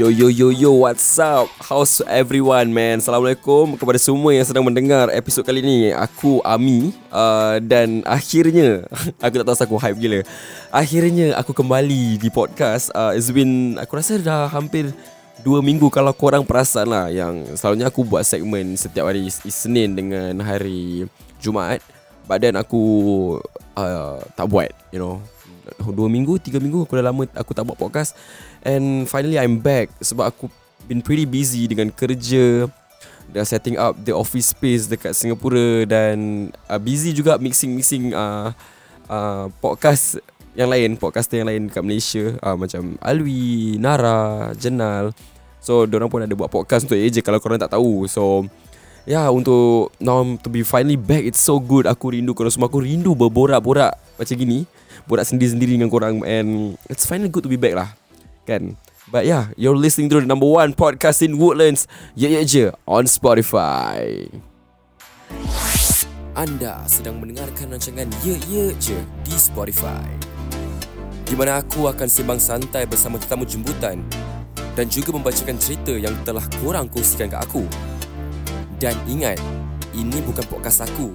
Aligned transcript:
Yo 0.00 0.08
yo 0.08 0.32
yo 0.32 0.48
yo 0.48 0.72
what's 0.72 1.20
up? 1.20 1.44
How's 1.60 2.00
everyone 2.08 2.72
man? 2.72 3.04
Assalamualaikum 3.04 3.76
kepada 3.76 4.00
semua 4.00 4.32
yang 4.32 4.48
sedang 4.48 4.64
mendengar 4.64 5.12
episod 5.12 5.44
kali 5.44 5.60
ni. 5.60 5.92
Aku 5.92 6.40
Ami 6.40 6.96
uh, 7.12 7.60
Dan 7.60 8.00
akhirnya 8.08 8.88
Aku 9.28 9.34
tak 9.36 9.44
tahu 9.44 9.60
aku 9.60 9.76
hype 9.76 10.00
gila. 10.00 10.24
Akhirnya 10.72 11.36
aku 11.36 11.52
kembali 11.52 12.16
di 12.16 12.32
podcast. 12.32 12.88
Uh, 12.96 13.12
It's 13.12 13.28
been 13.28 13.76
Aku 13.76 14.00
rasa 14.00 14.16
dah 14.16 14.48
hampir 14.48 14.88
Dua 15.44 15.60
minggu 15.60 15.92
kalau 15.92 16.16
korang 16.16 16.48
perasan 16.48 16.88
lah 16.88 17.12
Yang 17.12 17.60
selalunya 17.60 17.92
aku 17.92 18.00
buat 18.00 18.24
segmen 18.24 18.80
Setiap 18.80 19.04
hari 19.04 19.28
Isnin 19.28 20.00
dengan 20.00 20.32
hari 20.40 21.12
Jumaat. 21.44 21.84
But 22.24 22.40
then 22.40 22.56
aku 22.56 22.80
uh, 23.76 24.16
Tak 24.32 24.48
buat 24.48 24.72
You 24.96 25.04
know 25.04 25.39
Dua 25.92 26.08
minggu 26.08 26.40
Tiga 26.40 26.58
minggu 26.58 26.84
Aku 26.84 26.96
dah 26.96 27.04
lama 27.10 27.24
Aku 27.36 27.52
tak 27.52 27.64
buat 27.64 27.78
podcast. 27.78 28.16
And 28.64 29.06
finally 29.06 29.36
I'm 29.40 29.60
back 29.60 29.92
Sebab 30.00 30.24
aku 30.28 30.48
Been 30.88 31.04
pretty 31.04 31.28
busy 31.28 31.68
Dengan 31.70 31.92
kerja 31.92 32.66
Dah 33.30 33.46
setting 33.46 33.78
up 33.78 33.94
The 34.02 34.10
office 34.16 34.50
space 34.50 34.90
Dekat 34.90 35.14
Singapura 35.14 35.86
Dan 35.86 36.50
uh, 36.66 36.80
Busy 36.80 37.14
juga 37.14 37.38
Mixing-mixing 37.38 38.10
uh, 38.10 38.50
uh, 39.06 39.46
Podcast 39.62 40.18
Yang 40.58 40.68
lain 40.68 40.90
Podcaster 40.98 41.38
yang 41.38 41.48
lain 41.48 41.70
Dekat 41.70 41.84
Malaysia 41.86 42.24
uh, 42.42 42.56
Macam 42.58 42.98
Alwi 42.98 43.78
Nara 43.78 44.50
Jenal. 44.58 45.14
So 45.60 45.84
orang 45.84 46.10
pun 46.10 46.24
ada 46.24 46.34
buat 46.34 46.50
podcast 46.50 46.88
Untuk 46.88 46.98
AJ 46.98 47.22
Kalau 47.22 47.38
korang 47.38 47.60
tak 47.60 47.70
tahu. 47.70 48.08
So 48.10 48.48
Ya 49.08 49.24
yeah, 49.24 49.28
untuk 49.32 49.96
Now 49.96 50.20
to 50.42 50.48
be 50.52 50.66
finally 50.66 50.98
back 50.98 51.22
It's 51.22 51.40
so 51.40 51.62
good. 51.62 51.86
Aku 51.86 52.12
rindu 52.12 52.34
korang 52.34 52.50
semua 52.50 52.66
Aku 52.66 52.82
rindu 52.82 53.14
berborak-borak 53.14 54.09
Macam 54.20 54.36
gini 54.36 54.68
Borak 55.08 55.24
sendiri-sendiri 55.24 55.80
dengan 55.80 55.88
korang 55.88 56.20
And 56.28 56.76
It's 56.92 57.08
finally 57.08 57.32
good 57.32 57.48
to 57.48 57.50
be 57.50 57.56
back 57.56 57.72
lah 57.72 57.96
kan? 58.44 58.76
But 59.10 59.26
yeah, 59.26 59.50
you're 59.58 59.78
listening 59.78 60.06
to 60.14 60.22
the 60.22 60.26
number 60.26 60.46
one 60.46 60.70
podcast 60.74 61.22
in 61.22 61.34
Woodlands. 61.34 61.90
Ye 62.14 62.30
Ye 62.30 62.42
Je 62.46 62.64
on 62.86 63.10
Spotify. 63.10 64.26
Anda 66.38 66.86
sedang 66.86 67.18
mendengarkan 67.18 67.74
rancangan 67.74 68.06
Ye 68.22 68.38
Ye 68.46 68.70
Je 68.78 68.98
di 69.26 69.34
Spotify. 69.34 70.06
Di 71.26 71.34
mana 71.34 71.62
aku 71.62 71.90
akan 71.90 72.06
sembang 72.06 72.38
santai 72.38 72.86
bersama 72.86 73.18
tetamu 73.18 73.46
jemputan 73.46 74.02
dan 74.78 74.86
juga 74.86 75.10
membacakan 75.14 75.58
cerita 75.58 75.94
yang 75.94 76.14
telah 76.22 76.42
korang 76.62 76.86
kongsikan 76.86 77.30
ke 77.30 77.38
aku. 77.38 77.66
Dan 78.78 78.94
ingat, 79.10 79.42
ini 79.94 80.22
bukan 80.22 80.46
podcast 80.46 80.86
aku, 80.86 81.10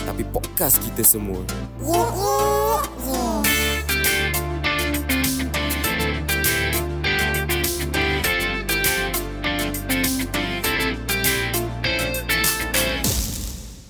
tapi 0.00 0.24
podcast 0.28 0.80
kita 0.80 1.04
semua. 1.04 1.40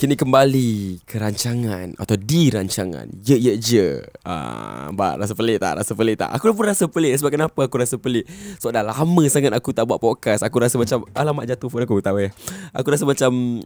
Kini 0.03 0.19
kembali 0.19 0.99
ke 1.07 1.15
rancangan 1.15 1.95
atau 1.95 2.19
di 2.19 2.51
rancangan 2.51 3.07
Ye 3.23 3.39
Ye 3.39 3.55
Je. 3.55 4.03
Ah, 4.27 4.91
uh, 4.91 5.15
rasa 5.15 5.31
pelik 5.31 5.63
tak? 5.63 5.79
Rasa 5.79 5.95
pelik 5.95 6.19
tak? 6.19 6.27
Aku 6.35 6.51
pun 6.59 6.67
rasa 6.67 6.91
pelik 6.91 7.15
sebab 7.23 7.31
kenapa 7.31 7.71
aku 7.71 7.79
rasa 7.79 7.95
pelik? 8.03 8.27
Sebab 8.59 8.75
dah 8.75 8.83
lama 8.83 9.23
sangat 9.31 9.55
aku 9.55 9.71
tak 9.71 9.87
buat 9.87 10.03
podcast. 10.03 10.43
Aku 10.43 10.59
rasa 10.59 10.75
macam 10.75 11.07
alamak 11.15 11.47
jatuh 11.47 11.71
pun 11.71 11.87
aku 11.87 12.03
tahu 12.03 12.19
eh. 12.19 12.35
Aku 12.75 12.91
rasa 12.91 13.07
macam 13.07 13.63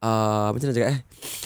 uh, 0.00 0.48
macam 0.52 0.66
mana 0.68 0.76
cakap 0.76 0.90
eh? 0.96 1.00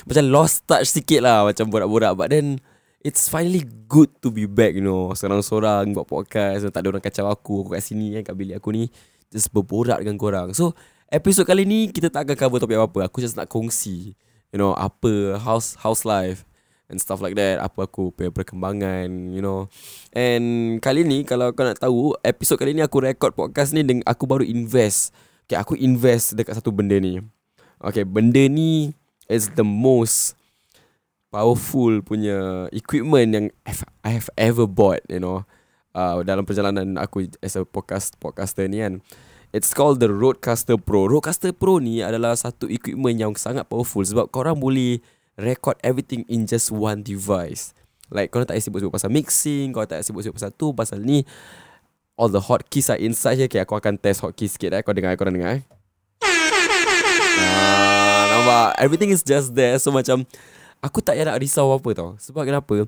Macam 0.06 0.24
lost 0.30 0.66
touch 0.66 0.88
sikit 0.90 1.20
lah 1.22 1.46
macam 1.46 1.68
borak-borak 1.70 2.12
but 2.14 2.28
then 2.32 2.58
it's 3.04 3.28
finally 3.28 3.62
good 3.86 4.10
to 4.24 4.32
be 4.32 4.48
back 4.48 4.74
you 4.74 4.84
know. 4.84 5.12
Seorang-seorang 5.12 5.92
buat 5.92 6.08
podcast, 6.08 6.66
tak 6.70 6.80
ada 6.82 6.88
orang 6.94 7.04
kacau 7.04 7.26
aku, 7.28 7.66
aku 7.66 7.70
kat 7.76 7.82
sini 7.84 8.18
kan 8.20 8.32
kat 8.32 8.34
bilik 8.34 8.56
aku 8.58 8.72
ni 8.72 8.88
just 9.28 9.50
berborak 9.50 10.00
dengan 10.00 10.16
korang. 10.16 10.54
So, 10.54 10.72
episod 11.10 11.44
kali 11.44 11.66
ni 11.68 11.90
kita 11.90 12.08
tak 12.08 12.30
akan 12.30 12.36
cover 12.38 12.58
topik 12.62 12.78
apa-apa. 12.78 13.10
Aku 13.10 13.20
just 13.20 13.36
nak 13.36 13.50
kongsi 13.50 14.16
you 14.54 14.62
know 14.62 14.70
apa 14.78 15.34
house 15.42 15.74
house 15.82 16.06
life 16.06 16.46
and 16.86 17.02
stuff 17.02 17.18
like 17.18 17.34
that 17.34 17.58
apa 17.58 17.90
aku 17.90 18.14
punya 18.14 18.30
perkembangan 18.30 19.34
you 19.34 19.42
know 19.42 19.66
and 20.14 20.78
kali 20.78 21.02
ni 21.02 21.26
kalau 21.26 21.50
kau 21.50 21.66
nak 21.66 21.82
tahu 21.82 22.14
episod 22.22 22.54
kali 22.54 22.70
ni 22.70 22.86
aku 22.86 23.02
record 23.02 23.34
podcast 23.34 23.74
ni 23.74 23.82
dengan 23.82 24.06
aku 24.06 24.30
baru 24.30 24.46
invest 24.46 25.10
okay 25.42 25.58
aku 25.58 25.74
invest 25.74 26.38
dekat 26.38 26.54
satu 26.54 26.70
benda 26.70 26.94
ni 27.02 27.18
okay 27.84 28.08
benda 28.08 28.48
ni 28.48 28.96
is 29.28 29.52
the 29.54 29.66
most 29.66 30.34
powerful 31.28 32.00
punya 32.00 32.66
equipment 32.72 33.28
yang 33.36 33.46
I 34.00 34.10
have 34.16 34.32
ever 34.40 34.64
bought 34.64 35.04
you 35.12 35.20
know 35.20 35.44
uh, 35.92 36.24
dalam 36.24 36.48
perjalanan 36.48 36.96
aku 36.96 37.28
as 37.44 37.60
a 37.60 37.68
podcast 37.68 38.16
podcaster 38.16 38.64
ni 38.66 38.80
kan 38.80 39.04
It's 39.54 39.70
called 39.70 40.02
the 40.02 40.10
Rodecaster 40.10 40.74
Pro. 40.74 41.06
Rodecaster 41.06 41.54
Pro 41.54 41.78
ni 41.78 42.02
adalah 42.02 42.34
satu 42.34 42.66
equipment 42.66 43.22
yang 43.22 43.38
sangat 43.38 43.70
powerful 43.70 44.02
sebab 44.02 44.26
korang 44.34 44.58
boleh 44.58 44.98
record 45.38 45.78
everything 45.86 46.26
in 46.26 46.42
just 46.42 46.74
one 46.74 47.06
device. 47.06 47.70
Like 48.10 48.34
korang 48.34 48.50
tak 48.50 48.58
sibuk-sibuk 48.58 48.90
pasal 48.90 49.14
mixing, 49.14 49.70
korang 49.70 49.86
tak 49.86 50.02
sibuk-sibuk 50.02 50.42
pasal 50.42 50.50
tu, 50.58 50.74
pasal 50.74 50.98
ni 51.06 51.22
all 52.18 52.34
the 52.34 52.42
hotkeys 52.42 52.90
are 52.90 52.98
inside 52.98 53.38
je. 53.38 53.46
Okay, 53.46 53.62
aku 53.62 53.78
akan 53.78 53.94
test 53.94 54.26
hotkey 54.26 54.50
sikit 54.50 54.74
eh. 54.74 54.82
Kau 54.82 54.90
dengar, 54.90 55.14
korang 55.14 55.38
dengar 55.38 55.58
eh. 55.58 55.62
Ah, 57.40 58.22
nampak? 58.30 58.68
Everything 58.78 59.10
is 59.10 59.24
just 59.24 59.54
there. 59.54 59.78
So 59.80 59.90
macam 59.90 60.28
aku 60.84 61.00
tak 61.00 61.16
payah 61.16 61.32
nak 61.32 61.40
risau 61.40 61.72
apa 61.72 61.90
tau. 61.96 62.10
Sebab 62.20 62.44
kenapa? 62.44 62.84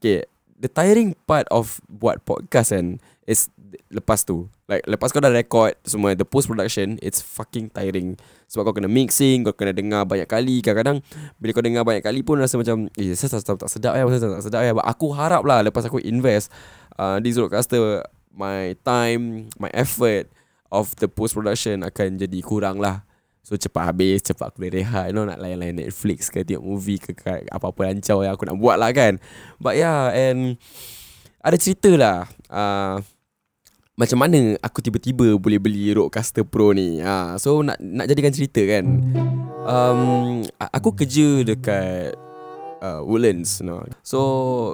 Okay, 0.00 0.24
the 0.58 0.70
tiring 0.70 1.12
part 1.28 1.44
of 1.52 1.78
buat 1.86 2.22
podcast 2.24 2.72
kan 2.72 2.96
is 3.28 3.48
lepas 3.92 4.24
tu. 4.24 4.48
Like 4.64 4.84
lepas 4.88 5.12
kau 5.12 5.20
dah 5.20 5.32
record 5.32 5.76
semua 5.84 6.16
the 6.16 6.24
post 6.24 6.48
production 6.48 6.96
it's 7.04 7.20
fucking 7.20 7.68
tiring. 7.68 8.16
Sebab 8.48 8.70
kau 8.70 8.74
kena 8.76 8.88
mixing, 8.88 9.44
kau 9.44 9.52
kena 9.52 9.76
dengar 9.76 10.08
banyak 10.08 10.28
kali. 10.28 10.64
Kadang-kadang 10.64 11.04
bila 11.36 11.50
kau 11.52 11.64
dengar 11.64 11.82
banyak 11.84 12.04
kali 12.04 12.20
pun 12.24 12.40
rasa 12.40 12.56
macam 12.56 12.88
eh 12.96 13.12
saya 13.12 13.36
tak, 13.36 13.44
tak, 13.44 13.66
tak 13.66 13.70
sedap 13.70 13.92
ya, 13.96 14.04
saya 14.08 14.40
tak 14.40 14.44
sedap 14.44 14.62
ya. 14.64 14.72
But 14.72 14.86
aku 14.88 15.12
harap 15.12 15.42
lah 15.44 15.60
lepas 15.64 15.84
aku 15.84 16.00
invest 16.00 16.48
uh, 16.96 17.20
di 17.20 17.28
Zroadcaster 17.32 18.04
my 18.34 18.74
time, 18.82 19.52
my 19.62 19.70
effort 19.72 20.26
of 20.74 20.90
the 20.98 21.06
post 21.06 21.38
production 21.38 21.86
akan 21.86 22.18
jadi 22.18 22.38
kurang 22.42 22.82
lah. 22.82 23.06
So 23.44 23.60
cepat 23.60 23.92
habis 23.92 24.24
Cepat 24.24 24.50
aku 24.50 24.64
boleh 24.64 24.80
rehat 24.80 25.12
You 25.12 25.14
know 25.14 25.28
nak 25.28 25.36
layan-layan 25.36 25.84
Netflix 25.84 26.32
ke 26.32 26.40
Tengok 26.42 26.64
movie 26.64 26.96
ke, 26.96 27.12
Apa-apa 27.52 27.92
rancau 27.92 28.24
yang 28.24 28.32
aku 28.32 28.48
nak 28.48 28.56
buat 28.56 28.80
lah 28.80 28.90
kan 28.96 29.20
But 29.60 29.76
yeah 29.76 30.08
And 30.16 30.56
Ada 31.44 31.60
cerita 31.60 31.92
lah 31.94 32.24
uh, 32.48 33.04
macam 33.94 34.26
mana 34.26 34.58
aku 34.58 34.82
tiba-tiba 34.82 35.38
boleh 35.38 35.62
beli 35.62 35.94
Rodecaster 35.94 36.42
Pro 36.42 36.74
ni 36.74 36.98
ha, 36.98 37.38
So 37.38 37.62
nak 37.62 37.78
nak 37.78 38.10
jadikan 38.10 38.34
cerita 38.34 38.58
kan 38.66 38.90
um, 39.70 40.42
Aku 40.74 40.90
kerja 40.98 41.46
dekat 41.46 42.18
uh, 42.82 43.00
Woodlands 43.06 43.62
no. 43.62 43.86
So 44.02 44.18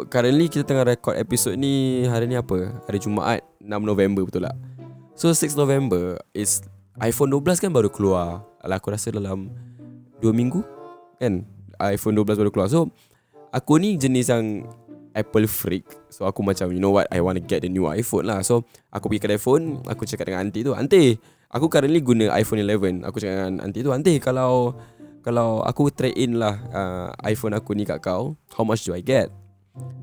currently 0.08 0.48
kita 0.48 0.64
tengah 0.64 0.88
record 0.88 1.20
episod 1.20 1.52
ni 1.54 2.08
Hari 2.08 2.32
ni 2.32 2.40
apa? 2.40 2.80
Hari 2.88 2.96
Jumaat 2.96 3.44
6 3.60 3.68
November 3.84 4.24
betul 4.24 4.48
tak? 4.48 4.56
So 5.14 5.28
6 5.28 5.52
November 5.52 6.16
is 6.32 6.64
iPhone 6.96 7.28
12 7.28 7.60
kan 7.60 7.70
baru 7.76 7.92
keluar 7.92 8.49
aku 8.64 8.92
rasa 8.92 9.08
dalam 9.12 9.48
2 10.20 10.30
minggu 10.36 10.60
kan 11.16 11.44
iPhone 11.80 12.16
12 12.16 12.36
baru 12.36 12.50
keluar. 12.52 12.68
So 12.68 12.92
aku 13.52 13.80
ni 13.80 13.96
jenis 13.96 14.28
yang 14.28 14.68
Apple 15.16 15.50
freak. 15.50 15.86
So 16.12 16.26
aku 16.26 16.44
macam 16.44 16.70
You 16.70 16.78
know 16.78 16.94
what 16.94 17.10
I 17.10 17.18
want 17.18 17.40
to 17.40 17.44
get 17.44 17.66
the 17.66 17.70
new 17.72 17.88
iPhone 17.90 18.30
lah. 18.30 18.44
So 18.46 18.62
Aku 18.94 19.10
pergi 19.10 19.22
kedai 19.26 19.40
phone 19.42 19.82
Aku 19.86 20.06
cakap 20.06 20.30
dengan 20.30 20.46
aunty 20.46 20.62
tu 20.62 20.74
Aunty 20.74 21.18
Aku 21.50 21.66
currently 21.66 21.98
guna 21.98 22.30
iPhone 22.38 22.62
11 22.62 23.02
Aku 23.06 23.18
cakap 23.18 23.34
dengan 23.42 23.66
aunty 23.66 23.80
tu 23.82 23.90
Aunty 23.90 24.22
kalau 24.22 24.74
Kalau 25.20 25.66
aku 25.66 25.90
trade 25.90 26.14
in 26.14 26.38
lah 26.38 26.54
uh, 26.70 27.08
iPhone 27.26 27.54
aku 27.58 27.74
ni 27.74 27.82
kat 27.82 27.98
kau 28.02 28.38
How 28.54 28.62
much 28.62 28.86
do 28.86 28.94
I 28.94 29.02
get? 29.02 29.30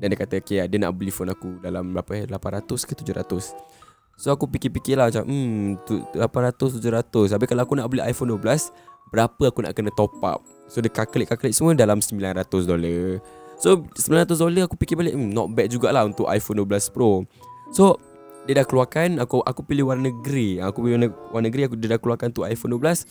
Dan 0.00 0.12
dia 0.12 0.18
kata 0.20 0.40
Okay 0.40 0.64
dia 0.64 0.78
nak 0.80 0.96
beli 0.96 1.12
phone 1.12 1.32
aku 1.32 1.60
Dalam 1.60 1.92
berapa 1.96 2.12
eh? 2.16 2.24
800 2.28 2.68
ke 2.88 2.92
700 2.92 3.77
So 4.18 4.34
aku 4.34 4.50
fikir-fikir 4.50 4.98
lah 4.98 5.14
macam 5.14 5.22
Hmm 5.30 5.78
800 5.86 6.82
700 6.82 7.38
Habis 7.38 7.46
kalau 7.46 7.62
aku 7.62 7.78
nak 7.78 7.86
beli 7.86 8.02
iPhone 8.02 8.34
12 8.34 8.74
Berapa 9.14 9.42
aku 9.46 9.62
nak 9.62 9.72
kena 9.78 9.94
top 9.94 10.10
up? 10.26 10.42
So 10.66 10.82
dia 10.82 10.90
calculate-calculate 10.90 11.54
semua 11.54 11.72
Dalam 11.78 12.02
900 12.02 12.42
dolar. 12.66 13.22
So 13.62 13.86
900 13.94 14.34
dolar 14.34 14.66
aku 14.66 14.74
fikir 14.74 14.98
balik 14.98 15.14
hmm, 15.14 15.30
Not 15.30 15.54
bad 15.54 15.70
jugalah 15.70 16.02
untuk 16.02 16.26
iPhone 16.26 16.66
12 16.66 16.90
Pro. 16.90 17.22
So 17.70 18.02
Dia 18.50 18.58
dah 18.58 18.66
keluarkan 18.66 19.22
Aku 19.22 19.38
aku 19.46 19.62
pilih 19.62 19.86
warna 19.86 20.10
grey. 20.10 20.58
Aku 20.58 20.82
pilih 20.82 20.98
warna, 20.98 21.08
warna 21.30 21.48
grey 21.54 21.70
aku, 21.70 21.78
Dia 21.78 21.94
dah 21.94 22.02
keluarkan 22.02 22.34
untuk 22.34 22.42
iPhone 22.50 22.74
12 22.74 23.06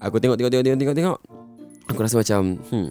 Aku 0.00 0.16
tengok 0.16 0.40
tengok 0.40 0.50
tengok 0.50 0.64
tengok 0.64 0.80
tengok 0.80 0.96
tengok. 0.96 1.18
Aku 1.92 1.98
rasa 2.00 2.16
macam 2.24 2.56
Hmm 2.72 2.88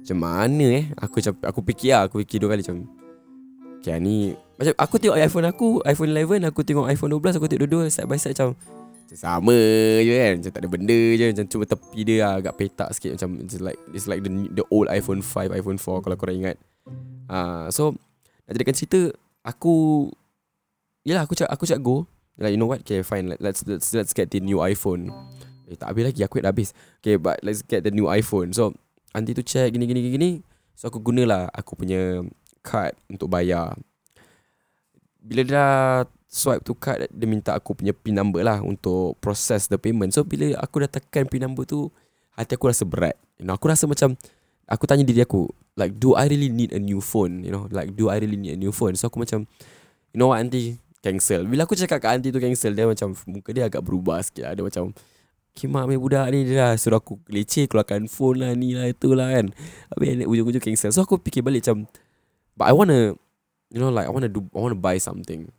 Macam 0.00 0.16
mana 0.16 0.66
eh? 0.80 0.84
Aku 0.96 1.20
Aku 1.44 1.60
fikir 1.60 1.92
lah 1.92 2.08
Aku 2.08 2.24
fikir 2.24 2.40
dua 2.40 2.56
kali 2.56 2.64
macam 2.64 2.97
Okay 3.78 3.96
ni. 4.02 4.34
Macam 4.58 4.74
aku 4.74 4.94
tengok 4.98 5.16
iPhone 5.16 5.46
aku 5.46 5.68
iPhone 5.86 6.10
11 6.10 6.50
Aku 6.50 6.66
tengok 6.66 6.90
iPhone 6.90 7.14
12 7.14 7.38
Aku 7.38 7.46
tengok 7.46 7.62
dua-dua 7.62 7.86
Side 7.86 8.10
by 8.10 8.18
side 8.18 8.34
macam 8.34 8.58
sama 9.08 9.56
je 10.02 10.12
kan. 10.12 10.32
Macam 10.36 10.50
tak 10.52 10.60
ada 10.60 10.68
benda 10.68 11.00
je. 11.16 11.26
Macam 11.32 11.46
cuma 11.48 11.64
tepi 11.64 12.00
dia 12.04 12.16
lah 12.26 12.32
Agak 12.42 12.54
petak 12.58 12.90
sikit. 12.92 13.16
Macam 13.16 13.38
it's 13.40 13.56
like 13.62 13.78
It's 13.94 14.04
like 14.10 14.20
the 14.20 14.30
the 14.52 14.64
old 14.68 14.90
iPhone 14.90 15.22
5 15.22 15.54
iPhone 15.54 15.78
4 15.78 16.04
Kalau 16.04 16.16
korang 16.18 16.36
ingat. 16.36 16.56
Uh, 17.30 17.70
So 17.70 17.94
Nak 18.44 18.58
jadikan 18.58 18.74
cerita 18.74 19.00
Aku 19.46 20.08
Yelah 21.06 21.24
aku 21.24 21.38
cakap 21.38 21.54
Aku 21.54 21.64
cakap 21.64 21.80
go. 21.80 21.96
Like 22.36 22.52
you 22.52 22.60
know 22.60 22.68
what? 22.68 22.82
Okay 22.82 23.00
fine. 23.00 23.30
Let- 23.30 23.40
Let's 23.40 23.62
let's 23.64 23.90
let's 23.94 24.12
get 24.12 24.28
the 24.28 24.38
new 24.38 24.58
iPhone. 24.60 25.10
Eh 25.66 25.74
tak 25.74 25.90
habis 25.94 26.04
lagi. 26.06 26.20
Aku 26.22 26.38
dah 26.38 26.50
habis. 26.52 26.70
Okay 27.00 27.16
but 27.16 27.38
let's 27.40 27.62
get 27.62 27.82
the 27.82 27.94
new 27.94 28.10
iPhone. 28.10 28.50
So 28.52 28.74
Aunty 29.14 29.32
tu 29.32 29.40
check 29.40 29.72
gini 29.72 29.88
gini 29.88 30.00
gini. 30.04 30.30
So 30.76 30.92
aku 30.92 31.00
gunalah 31.00 31.48
Aku 31.50 31.74
punya 31.74 32.20
Card 32.62 32.94
Untuk 33.10 33.30
bayar. 33.30 33.78
Bila 35.18 35.42
dah 35.44 35.70
Swipe 36.28 36.60
tu 36.60 36.76
card 36.76 37.08
Dia 37.08 37.24
minta 37.24 37.56
aku 37.56 37.72
punya 37.72 37.96
PIN 37.96 38.20
number 38.20 38.44
lah 38.44 38.60
Untuk 38.60 39.16
process 39.18 39.66
the 39.72 39.80
payment. 39.80 40.12
So 40.12 40.28
bila 40.28 40.52
aku 40.60 40.84
dah 40.84 40.90
tekan 40.92 41.24
PIN 41.24 41.48
number 41.48 41.64
tu 41.64 41.88
Hati 42.36 42.54
aku 42.54 42.68
rasa 42.68 42.84
berat. 42.84 43.16
You 43.40 43.48
know 43.48 43.56
Aku 43.56 43.66
rasa 43.72 43.88
macam 43.88 44.12
Aku 44.68 44.84
tanya 44.84 45.08
diri 45.08 45.24
aku 45.24 45.48
Like 45.72 45.96
do 45.96 46.12
I 46.12 46.28
really 46.28 46.52
need 46.52 46.76
a 46.76 46.80
new 46.80 47.00
phone? 47.00 47.40
You 47.40 47.52
know 47.52 47.64
Like 47.72 47.96
do 47.96 48.12
I 48.12 48.20
really 48.20 48.36
need 48.36 48.54
a 48.54 48.60
new 48.60 48.76
phone? 48.76 48.92
So 49.00 49.08
aku 49.08 49.24
macam 49.24 49.48
You 50.12 50.20
know 50.20 50.36
what 50.36 50.44
aunty? 50.44 50.76
Cancel. 51.00 51.48
Bila 51.48 51.64
aku 51.64 51.78
cakap 51.78 52.04
kat 52.04 52.20
aunty 52.20 52.28
tu 52.28 52.42
cancel 52.42 52.76
Dia 52.76 52.84
macam 52.84 53.16
Muka 53.24 53.56
dia 53.56 53.64
agak 53.64 53.80
berubah 53.80 54.20
sikit 54.20 54.48
lah. 54.48 54.52
Dia 54.52 54.64
macam 54.68 54.92
Kimak 55.56 55.88
main 55.88 55.98
budak 55.98 56.28
ni 56.28 56.44
Dia 56.44 56.68
dah 56.68 56.72
suruh 56.76 57.00
aku 57.00 57.16
leceh 57.32 57.66
Keluarkan 57.66 58.04
phone 58.06 58.44
lah 58.44 58.52
Ni 58.52 58.76
lah 58.76 58.92
itulah 58.92 59.32
kan. 59.32 59.48
Habis 59.96 60.28
ujung-ujung 60.28 60.62
cancel. 60.62 60.92
So 60.92 61.02
aku 61.02 61.16
fikir 61.18 61.40
balik 61.40 61.64
macam 61.64 61.88
But 62.58 62.66
I 62.66 62.74
wanna 62.74 63.14
You 63.70 63.78
know 63.84 63.94
like 63.94 64.08
I 64.08 64.12
wanna 64.12 64.26
do 64.26 64.42
I 64.50 64.58
wanna 64.58 64.74
buy 64.74 64.98
something. 64.98 65.54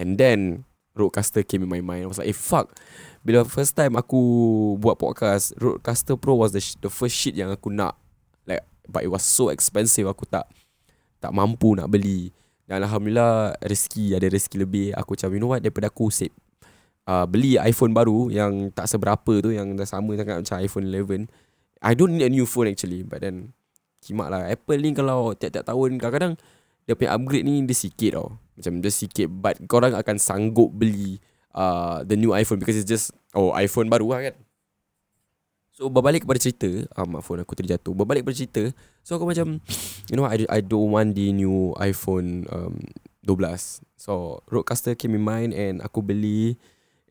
And 0.00 0.16
then 0.16 0.64
Roadcaster 0.96 1.44
came 1.44 1.62
in 1.62 1.68
my 1.68 1.84
mind. 1.84 2.06
I 2.06 2.08
was 2.08 2.16
like 2.16 2.32
eh 2.32 2.36
fuck. 2.36 2.72
Bila 3.20 3.44
first 3.44 3.76
time 3.76 4.00
aku 4.00 4.16
Buat 4.80 4.96
podcast 4.96 5.52
Roadcaster 5.60 6.16
Pro 6.16 6.40
was 6.40 6.56
the, 6.56 6.62
sh- 6.64 6.80
the 6.80 6.88
first 6.88 7.12
shit 7.12 7.36
yang 7.36 7.52
aku 7.52 7.68
nak. 7.68 8.00
Like 8.48 8.64
But 8.88 9.04
it 9.04 9.12
was 9.12 9.20
so 9.20 9.52
expensive. 9.52 10.08
Aku 10.08 10.24
tak 10.24 10.48
Tak 11.20 11.36
mampu 11.36 11.76
nak 11.76 11.92
beli. 11.92 12.32
Dan 12.64 12.80
Alhamdulillah 12.80 13.60
Rezeki 13.60 14.16
ada 14.16 14.24
rezeki 14.30 14.56
lebih. 14.64 14.86
Aku 14.96 15.12
macam 15.18 15.28
you 15.36 15.40
know 15.42 15.52
what? 15.52 15.60
Daripada 15.60 15.92
aku 15.92 16.08
save 16.08 16.32
uh, 17.04 17.28
Beli 17.28 17.60
iPhone 17.60 17.92
baru 17.92 18.30
Yang 18.30 18.72
tak 18.72 18.86
seberapa 18.86 19.32
tu 19.42 19.50
Yang 19.50 19.74
dah 19.74 19.88
sama 19.90 20.14
sangat 20.14 20.46
Macam 20.46 20.56
iPhone 20.62 20.86
11 20.88 21.28
I 21.80 21.96
don't 21.96 22.12
need 22.12 22.28
a 22.28 22.32
new 22.32 22.44
phone 22.44 22.68
actually. 22.68 23.02
But 23.02 23.24
then 23.24 23.56
Kimak 24.00 24.28
lah. 24.32 24.48
Apple 24.48 24.80
ni 24.80 24.90
kalau 24.96 25.36
Tiap-tiap 25.36 25.64
tahun 25.64 26.00
Kadang-kadang 26.00 26.34
Dia 26.88 26.96
punya 26.96 27.12
upgrade 27.14 27.44
ni 27.44 27.62
Dia 27.64 27.76
sikit 27.76 28.10
tau. 28.16 28.28
Macam 28.56 28.72
dia 28.80 28.92
sikit 28.92 29.28
But 29.28 29.60
korang 29.68 29.92
akan 29.96 30.16
sanggup 30.16 30.72
beli 30.72 31.20
uh, 31.52 32.02
The 32.04 32.16
new 32.16 32.32
iPhone 32.32 32.60
Because 32.60 32.80
it's 32.80 32.88
just 32.88 33.12
Oh 33.30 33.54
iPhone 33.54 33.86
baru 33.86 34.10
lah 34.10 34.20
kan. 34.30 34.36
So 35.70 35.88
berbalik 35.88 36.26
kepada 36.26 36.42
cerita 36.42 36.68
ah, 36.98 37.06
Mak 37.06 37.22
phone 37.22 37.40
aku 37.40 37.54
terjatuh. 37.54 37.94
Berbalik 37.94 38.26
kepada 38.26 38.36
cerita 38.36 38.62
So 39.06 39.16
aku 39.16 39.24
macam 39.24 39.62
You 40.10 40.14
know 40.18 40.26
I, 40.26 40.44
I 40.50 40.60
don't 40.60 40.90
want 40.90 41.14
the 41.14 41.30
new 41.30 41.72
iPhone 41.78 42.44
um, 42.50 42.82
12 43.24 43.84
So 43.94 44.42
Roadcaster 44.50 44.98
came 44.98 45.14
in 45.14 45.24
mind 45.24 45.54
And 45.54 45.78
aku 45.80 46.02
beli 46.02 46.58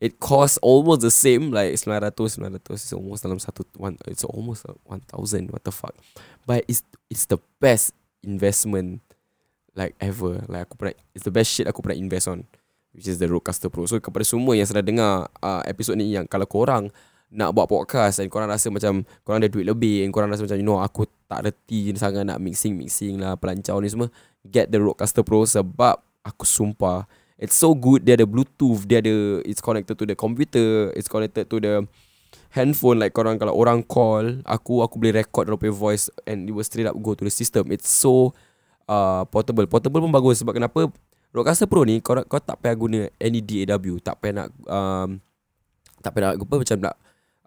It 0.00 0.16
cost 0.16 0.56
almost 0.64 1.04
the 1.04 1.12
same 1.12 1.52
Like 1.52 1.76
900 1.76 2.16
900 2.16 2.72
It's 2.72 2.90
almost 2.96 3.20
dalam 3.20 3.36
satu 3.36 3.68
one, 3.76 4.00
It's 4.08 4.24
almost 4.24 4.64
1000 4.88 5.52
What 5.52 5.62
the 5.68 5.70
fuck? 5.70 5.92
But 6.48 6.64
it's 6.64 6.80
it's 7.12 7.28
the 7.28 7.36
best 7.60 7.92
investment 8.24 9.04
Like 9.76 9.94
ever. 10.00 10.40
Like 10.48 10.66
aku 10.66 10.80
pernah 10.80 10.96
It's 11.12 11.28
the 11.28 11.34
best 11.34 11.52
shit 11.52 11.68
aku 11.68 11.84
pernah 11.84 12.00
invest 12.00 12.32
on 12.32 12.48
Which 12.96 13.06
is 13.06 13.20
the 13.20 13.28
Roadcaster 13.28 13.68
Pro. 13.68 13.86
So 13.86 14.00
kepada 14.00 14.24
semua 14.24 14.56
yang 14.56 14.66
sedang 14.66 14.88
dengar 14.88 15.28
uh, 15.44 15.62
Episod 15.68 15.94
ni 16.00 16.16
Yang 16.16 16.32
kalau 16.32 16.48
korang 16.48 16.88
nak 17.30 17.54
buat 17.54 17.70
podcast 17.70 18.18
and 18.18 18.26
korang 18.26 18.50
rasa 18.50 18.74
macam 18.74 19.06
korang 19.22 19.38
ada 19.38 19.46
duit 19.46 19.62
lebih 19.62 20.02
and 20.02 20.10
korang 20.10 20.26
rasa 20.26 20.42
macam 20.42 20.58
you 20.58 20.66
know 20.66 20.82
aku 20.82 21.06
tak 21.30 21.46
reti 21.46 21.94
sangat 21.94 22.26
nak 22.26 22.42
mixing 22.42 22.74
mixing 22.74 23.22
lah 23.22 23.38
pelancau 23.38 23.78
ni 23.78 23.86
semua 23.86 24.10
get 24.42 24.66
the 24.66 24.82
Rodecaster 24.82 25.22
Pro 25.22 25.46
sebab 25.46 26.02
aku 26.26 26.42
sumpah 26.42 27.06
it's 27.40 27.56
so 27.56 27.72
good 27.72 28.04
dia 28.04 28.20
ada 28.20 28.28
bluetooth 28.28 28.84
dia 28.84 29.00
ada 29.00 29.40
it's 29.48 29.64
connected 29.64 29.96
to 29.96 30.04
the 30.04 30.12
computer 30.12 30.92
it's 30.92 31.08
connected 31.08 31.48
to 31.48 31.56
the 31.58 31.88
handphone. 32.54 32.98
Like 32.98 33.14
korang 33.14 33.38
kalau 33.38 33.54
orang 33.54 33.82
call 33.86 34.42
aku 34.46 34.82
aku 34.82 34.98
boleh 34.98 35.22
record 35.22 35.48
dia 35.48 35.58
punya 35.58 35.74
voice 35.74 36.10
and 36.26 36.46
it 36.46 36.52
will 36.52 36.66
straight 36.66 36.86
up 36.86 36.94
go 36.98 37.14
to 37.14 37.24
the 37.26 37.32
system. 37.32 37.70
It's 37.70 37.90
so 37.90 38.34
uh, 38.90 39.26
portable. 39.30 39.66
Portable 39.66 40.02
pun 40.02 40.12
bagus 40.12 40.42
sebab 40.42 40.58
kenapa? 40.58 40.90
Rodecaster 41.30 41.70
Pro 41.70 41.86
ni 41.86 42.02
kau 42.02 42.18
kau 42.26 42.42
tak 42.42 42.58
payah 42.58 42.74
guna 42.74 43.00
any 43.22 43.38
DAW 43.38 44.02
tak 44.02 44.18
payah 44.18 44.34
nak 44.34 44.48
um, 44.66 45.22
tak 46.02 46.10
payah 46.10 46.34
nak 46.34 46.42
apa 46.42 46.54
macam 46.58 46.78
nak 46.82 46.94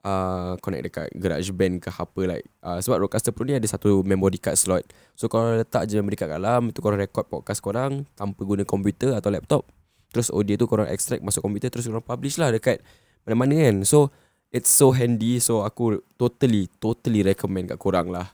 uh, 0.08 0.56
connect 0.64 0.84
dekat 0.88 1.08
GarageBand 1.20 1.84
ke 1.84 1.92
apa 1.92 2.22
like 2.24 2.48
uh, 2.64 2.80
sebab 2.80 3.04
Rodecaster 3.04 3.36
Pro 3.36 3.44
ni 3.44 3.60
ada 3.60 3.68
satu 3.68 4.00
memory 4.08 4.40
card 4.40 4.56
slot. 4.56 4.88
So 5.20 5.28
kalau 5.28 5.60
letak 5.60 5.92
je 5.92 6.00
memory 6.00 6.16
card 6.16 6.32
kat 6.32 6.40
dalam 6.40 6.72
itu 6.72 6.80
korang 6.80 6.96
record 6.96 7.28
podcast 7.28 7.60
korang 7.60 8.08
tanpa 8.16 8.40
guna 8.48 8.64
komputer 8.64 9.12
atau 9.20 9.28
laptop. 9.36 9.68
Terus 10.14 10.30
audio 10.30 10.56
tu 10.56 10.70
korang 10.70 10.86
extract 10.86 11.26
masuk 11.26 11.42
komputer 11.42 11.74
terus 11.74 11.90
korang 11.90 12.06
publish 12.06 12.38
lah 12.38 12.54
dekat 12.54 12.86
mana-mana 13.26 13.68
kan. 13.68 13.76
So 13.82 14.14
it's 14.54 14.70
so 14.70 14.94
handy. 14.94 15.42
So 15.42 15.66
aku 15.66 16.06
totally 16.16 16.70
totally 16.78 17.26
recommend 17.26 17.74
kat 17.74 17.82
korang 17.82 18.14
lah. 18.14 18.30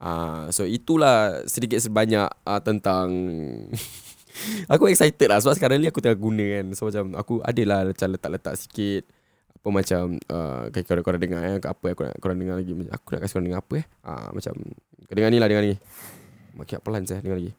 Uh, 0.00 0.48
so 0.48 0.64
itulah 0.64 1.44
sedikit 1.44 1.76
sebanyak 1.82 2.26
uh, 2.48 2.60
tentang 2.64 3.12
Aku 4.72 4.86
excited 4.86 5.28
lah. 5.28 5.42
Sebab 5.42 5.54
sekarang 5.58 5.82
ni 5.82 5.90
aku 5.90 6.00
tengah 6.00 6.18
guna 6.18 6.44
kan. 6.58 6.66
So 6.78 6.88
macam 6.88 7.04
aku 7.18 7.34
adalah 7.42 7.84
macam 7.86 8.08
letak-letak 8.14 8.54
sikit. 8.56 9.02
Apa 9.58 9.68
macam 9.74 10.02
uh, 10.30 10.70
okay, 10.70 10.86
korang, 10.86 11.02
korang 11.02 11.20
dengar 11.20 11.42
eh, 11.42 11.58
apa 11.58 11.84
aku 11.90 12.06
nak 12.06 12.16
korang 12.22 12.38
dengar 12.38 12.56
lagi? 12.62 12.72
Aku 12.94 13.08
nak 13.12 13.20
kasi 13.26 13.32
korang 13.34 13.46
dengar 13.50 13.60
apa 13.60 13.74
eh? 13.82 13.86
Uh, 14.06 14.28
macam 14.30 14.54
dengar 15.10 15.30
ni 15.34 15.38
lah 15.42 15.48
dengar 15.50 15.64
ni 15.66 15.74
makin 16.58 16.82
pelan 16.82 17.06
saya 17.06 17.22
dengar 17.22 17.38
lagi. 17.38 17.54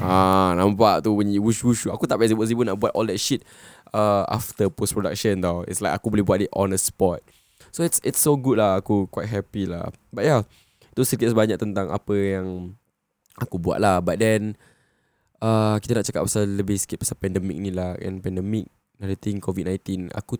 Ah 0.00 0.56
nampak 0.56 1.04
tu 1.04 1.12
bunyi 1.12 1.36
wush 1.36 1.60
wush. 1.62 1.86
Aku 1.92 2.08
tak 2.08 2.16
payah 2.16 2.32
sibuk-sibuk 2.32 2.64
nak 2.64 2.80
buat 2.80 2.92
all 2.96 3.08
that 3.08 3.20
shit 3.20 3.44
uh, 3.92 4.24
after 4.26 4.72
post 4.72 4.96
production 4.96 5.38
tau. 5.44 5.62
It's 5.68 5.84
like 5.84 5.92
aku 5.92 6.08
boleh 6.08 6.24
buat 6.24 6.40
it 6.40 6.50
on 6.56 6.72
the 6.72 6.80
spot. 6.80 7.20
So 7.70 7.84
it's 7.84 8.00
it's 8.02 8.20
so 8.20 8.34
good 8.34 8.58
lah. 8.58 8.80
Aku 8.80 9.06
quite 9.12 9.28
happy 9.28 9.68
lah. 9.68 9.92
But 10.08 10.24
yeah 10.24 10.42
tu 10.94 11.02
sedikit 11.02 11.34
sebanyak 11.34 11.58
tentang 11.58 11.92
apa 11.92 12.14
yang 12.16 12.72
aku 13.36 13.60
buat 13.60 13.78
lah. 13.78 14.00
But 14.00 14.18
then 14.24 14.56
uh, 15.44 15.76
kita 15.78 16.00
nak 16.00 16.06
cakap 16.08 16.22
pasal 16.24 16.48
lebih 16.48 16.80
sikit 16.80 17.04
pasal 17.04 17.20
pandemik 17.20 17.60
ni 17.60 17.70
lah. 17.70 17.96
And 18.00 18.24
pandemik 18.24 18.68
another 18.98 19.18
thing 19.18 19.42
COVID-19 19.42 20.14
aku 20.14 20.38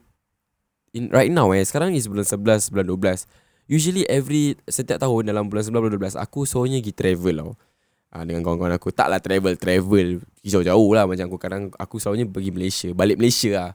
in 0.95 1.11
right 1.11 1.31
now 1.31 1.51
eh 1.51 1.63
sekarang 1.67 1.91
ni 1.91 2.01
bulan 2.07 2.25
11 2.25 2.71
bulan 2.71 2.87
12 3.27 3.27
usually 3.67 4.07
every 4.07 4.55
setiap 4.71 5.03
tahun 5.03 5.27
dalam 5.29 5.51
bulan 5.51 5.67
11 5.67 5.75
bulan 5.75 5.93
12 5.99 6.15
aku 6.17 6.47
seorangnya 6.47 6.81
pergi 6.81 6.95
travel 6.95 7.35
tau 7.35 7.53
ha, 8.15 8.23
dengan 8.23 8.47
kawan-kawan 8.47 8.79
aku 8.79 8.95
taklah 8.95 9.19
travel 9.19 9.59
travel 9.59 10.23
jauh-jauh 10.47 10.91
lah. 10.95 11.05
Macam 11.11 11.27
aku 11.27 11.39
kadang 11.43 11.69
aku 11.75 11.99
selalunya 11.99 12.31
pergi 12.31 12.51
Malaysia 12.55 12.89
balik 12.95 13.19
Malaysia 13.19 13.51
lah. 13.51 13.71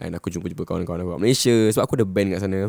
And 0.00 0.16
aku 0.16 0.32
jumpa-jumpa 0.32 0.64
kawan-kawan 0.64 1.02
aku 1.02 1.10
kat 1.18 1.20
Malaysia. 1.20 1.54
Sebab 1.74 1.82
aku 1.84 1.94
ada 1.98 2.06
band 2.06 2.28
kat 2.32 2.40
sana. 2.46 2.60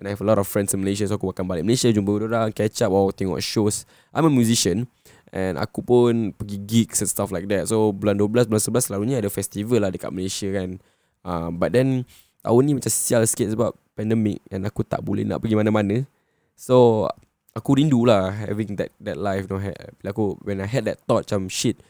And 0.00 0.08
I 0.08 0.16
have 0.16 0.22
a 0.24 0.28
lot 0.30 0.40
of 0.40 0.48
friends 0.48 0.72
in 0.72 0.80
Malaysia 0.80 1.04
so 1.04 1.20
aku 1.20 1.28
akan 1.28 1.44
balik 1.44 1.66
Malaysia 1.66 1.92
jumpa 1.92 2.08
orang 2.08 2.56
catch 2.56 2.80
up 2.80 2.94
or 2.94 3.12
tengok 3.12 3.42
shows. 3.44 3.84
I'm 4.16 4.24
a 4.24 4.32
musician. 4.32 4.88
And 5.30 5.60
aku 5.60 5.84
pun 5.84 6.32
pergi 6.32 6.56
gigs 6.64 7.04
and 7.04 7.10
stuff 7.10 7.28
like 7.28 7.50
that. 7.52 7.68
So 7.68 7.92
bulan 7.92 8.16
12 8.16 8.48
bulan 8.48 8.62
11 8.62 8.88
selalunya 8.88 9.20
ada 9.20 9.28
festival 9.28 9.84
lah 9.84 9.92
dekat 9.92 10.08
Malaysia 10.08 10.48
kan. 10.56 10.80
Uh, 11.20 11.52
but 11.52 11.76
then 11.76 12.08
tahun 12.40 12.62
ni 12.64 12.72
macam 12.80 12.88
sial 12.88 13.22
sikit 13.28 13.52
sebab 13.52 13.76
pandemic 13.92 14.40
and 14.48 14.64
aku 14.64 14.80
tak 14.80 15.04
boleh 15.04 15.28
nak 15.28 15.44
pergi 15.44 15.54
mana-mana. 15.60 16.02
So 16.56 17.06
aku 17.56 17.78
rindu 17.78 18.06
lah 18.06 18.30
having 18.30 18.78
that 18.78 18.94
that 19.02 19.18
life 19.18 19.50
no 19.50 19.58
bila 19.58 20.08
aku 20.14 20.38
when 20.46 20.62
I 20.62 20.68
had 20.70 20.86
that 20.86 21.02
thought 21.04 21.26
macam 21.26 21.50
shit 21.50 21.82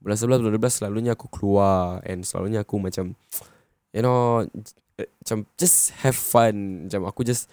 bulan 0.00 0.16
11 0.16 0.44
bulan 0.44 0.60
12 0.60 0.78
selalunya 0.82 1.12
aku 1.16 1.26
keluar 1.32 2.04
and 2.04 2.22
selalunya 2.22 2.62
aku 2.62 2.76
macam 2.76 3.16
you 3.96 4.04
know 4.04 4.44
macam 4.96 5.44
just 5.60 5.92
have 6.00 6.16
fun. 6.16 6.88
Macam 6.88 7.04
aku 7.04 7.20
just 7.20 7.52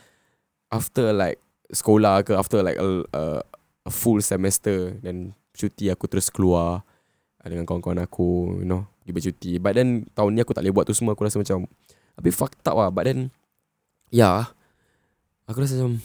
after 0.71 1.11
like 1.11 1.39
sekolah 1.73 2.23
ke 2.23 2.31
after 2.35 2.63
like 2.63 2.79
a, 2.79 3.03
a, 3.11 3.23
a 3.83 3.91
full 3.91 4.23
semester 4.23 4.95
then 5.03 5.35
cuti 5.51 5.91
aku 5.91 6.07
terus 6.07 6.31
keluar 6.31 6.87
dengan 7.43 7.67
kawan-kawan 7.67 7.99
aku 8.07 8.59
you 8.63 8.67
know 8.67 8.87
pergi 9.03 9.11
bercuti 9.11 9.51
but 9.59 9.75
then 9.75 10.07
tahun 10.15 10.31
ni 10.31 10.39
aku 10.39 10.55
tak 10.55 10.63
boleh 10.63 10.71
buat 10.71 10.85
tu 10.87 10.95
semua 10.95 11.11
aku 11.11 11.27
rasa 11.27 11.35
macam 11.39 11.67
A 12.13 12.21
bit 12.21 12.37
fucked 12.37 12.61
up 12.69 12.77
lah. 12.77 12.93
But 12.93 13.09
then 13.09 13.33
Ya 14.13 14.53
Aku 15.49 15.59
rasa 15.59 15.81
macam 15.81 15.99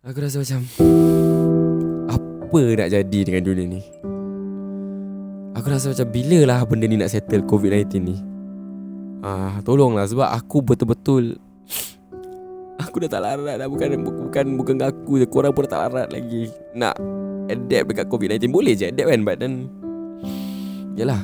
Aku 0.00 0.16
rasa 0.16 0.40
macam 0.40 0.64
Apa 2.08 2.60
nak 2.72 2.88
jadi 2.88 3.20
dengan 3.20 3.44
dunia 3.44 3.68
ni? 3.68 3.84
Aku 5.52 5.68
rasa 5.68 5.92
macam 5.92 6.08
Bila 6.08 6.48
lah 6.48 6.64
benda 6.64 6.88
ni 6.88 6.96
nak 6.96 7.12
settle 7.12 7.44
COVID-19 7.44 8.00
ni? 8.00 8.16
Ah, 9.20 9.60
Tolonglah 9.60 10.08
Sebab 10.08 10.24
aku 10.24 10.64
betul-betul 10.64 11.36
Aku 12.80 12.96
dah 13.04 13.12
tak 13.12 13.28
larat 13.28 13.60
dah 13.60 13.68
Bukan 13.68 14.00
bukan 14.00 14.44
bukan 14.56 14.76
aku 14.88 15.20
je. 15.20 15.28
Korang 15.28 15.52
pun 15.52 15.68
dah 15.68 15.76
tak 15.76 15.80
larat 15.92 16.08
lagi. 16.08 16.48
Nak 16.72 16.96
adapt 17.52 17.92
dekat 17.92 18.06
COVID-19 18.08 18.48
Boleh 18.48 18.72
je 18.72 18.88
adapt 18.88 19.04
kan 19.04 19.20
But 19.20 19.36
then 19.36 19.68
Yalah. 20.96 21.20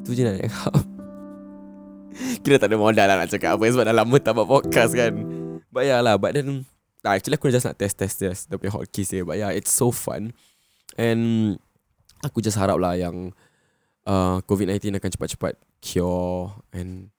Itu 0.00 0.16
je 0.16 0.24
nak 0.24 0.40
cakap. 0.40 0.72
Kira 2.40 2.56
tak 2.56 2.72
ada 2.72 2.80
modal 2.80 3.04
lah 3.04 3.20
nak 3.20 3.28
cakap 3.28 3.60
apa 3.60 3.68
Sebab 3.68 3.84
dah 3.84 3.92
lama 3.92 4.16
tak 4.16 4.32
buat 4.32 4.48
podcast 4.48 4.96
kan. 4.96 5.12
But 5.68 5.92
yeah 5.92 6.00
lah 6.00 6.16
But 6.16 6.40
then 6.40 6.71
nah, 7.02 7.18
Actually 7.18 7.36
aku 7.36 7.50
just 7.50 7.66
nak 7.66 7.76
test 7.76 7.98
test 7.98 8.16
test 8.22 8.40
Dia 8.48 8.56
punya 8.56 8.72
hotkey 8.72 9.02
je 9.04 9.20
But 9.26 9.36
yeah 9.38 9.52
it's 9.52 9.70
so 9.74 9.90
fun 9.90 10.32
And 10.96 11.56
Aku 12.22 12.38
just 12.38 12.54
harap 12.54 12.78
lah 12.78 12.94
yang 12.94 13.34
uh, 14.06 14.38
COVID-19 14.46 14.98
akan 14.98 15.10
cepat-cepat 15.10 15.54
cure 15.82 16.54
and 16.70 17.10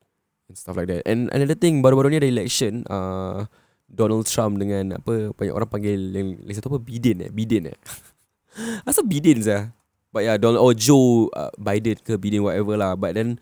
and 0.47 0.55
stuff 0.55 0.79
like 0.79 0.87
that. 0.87 1.03
And 1.03 1.27
another 1.31 1.59
thing 1.59 1.83
baru-baru 1.83 2.15
ni 2.15 2.17
ada 2.23 2.29
election 2.29 2.87
uh, 2.87 3.47
Donald 3.87 4.27
Trump 4.27 4.59
dengan 4.59 4.99
apa 4.99 5.35
banyak 5.35 5.53
orang 5.53 5.69
panggil 5.69 5.99
yang 6.15 6.39
lagi 6.43 6.55
satu 6.59 6.71
apa 6.75 6.79
Biden 6.79 7.27
eh 7.27 7.31
Biden 7.31 7.75
eh. 7.75 7.77
Asal 8.87 9.03
Biden 9.07 9.43
sah? 9.43 9.75
But 10.13 10.29
yeah, 10.29 10.37
Donald 10.37 10.61
oh 10.61 10.71
Joe 10.71 11.27
uh, 11.33 11.51
Biden 11.57 11.99
ke 11.99 12.15
Biden 12.15 12.45
whatever 12.45 12.77
lah. 12.77 12.95
But 12.95 13.17
then 13.17 13.41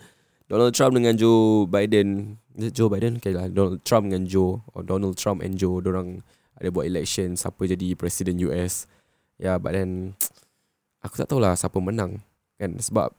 Donald 0.51 0.75
Trump 0.75 0.99
dengan 0.99 1.15
Joe 1.15 1.63
Biden 1.63 2.35
Joe 2.75 2.91
Biden 2.91 3.23
okay 3.23 3.31
lah 3.31 3.47
Donald 3.47 3.79
Trump 3.87 4.11
dengan 4.11 4.27
Joe 4.27 4.59
or 4.75 4.83
Donald 4.83 5.15
Trump 5.15 5.39
and 5.39 5.55
Joe 5.55 5.79
orang 5.79 6.19
ada 6.59 6.67
buat 6.69 6.85
election 6.85 7.33
siapa 7.33 7.65
jadi 7.65 7.97
presiden 7.97 8.37
US. 8.51 8.85
Yeah, 9.41 9.57
but 9.57 9.73
then 9.73 10.13
aku 11.05 11.17
tak 11.17 11.31
tahulah 11.31 11.57
siapa 11.57 11.79
menang 11.81 12.21
kan 12.59 12.77
sebab 12.77 13.15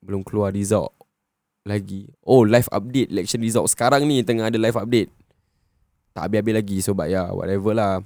belum 0.00 0.24
keluar 0.24 0.54
result 0.54 0.96
lagi. 1.68 2.08
Oh, 2.24 2.46
live 2.48 2.70
update 2.72 3.12
election 3.12 3.44
result 3.44 3.68
sekarang 3.68 4.08
ni 4.08 4.24
tengah 4.24 4.48
ada 4.48 4.56
live 4.56 4.78
update. 4.80 5.12
Tak 6.16 6.30
habis-habis 6.30 6.54
lagi 6.56 6.76
so 6.80 6.96
but 6.96 7.12
yeah, 7.12 7.28
whatever 7.28 7.76
lah. 7.76 8.00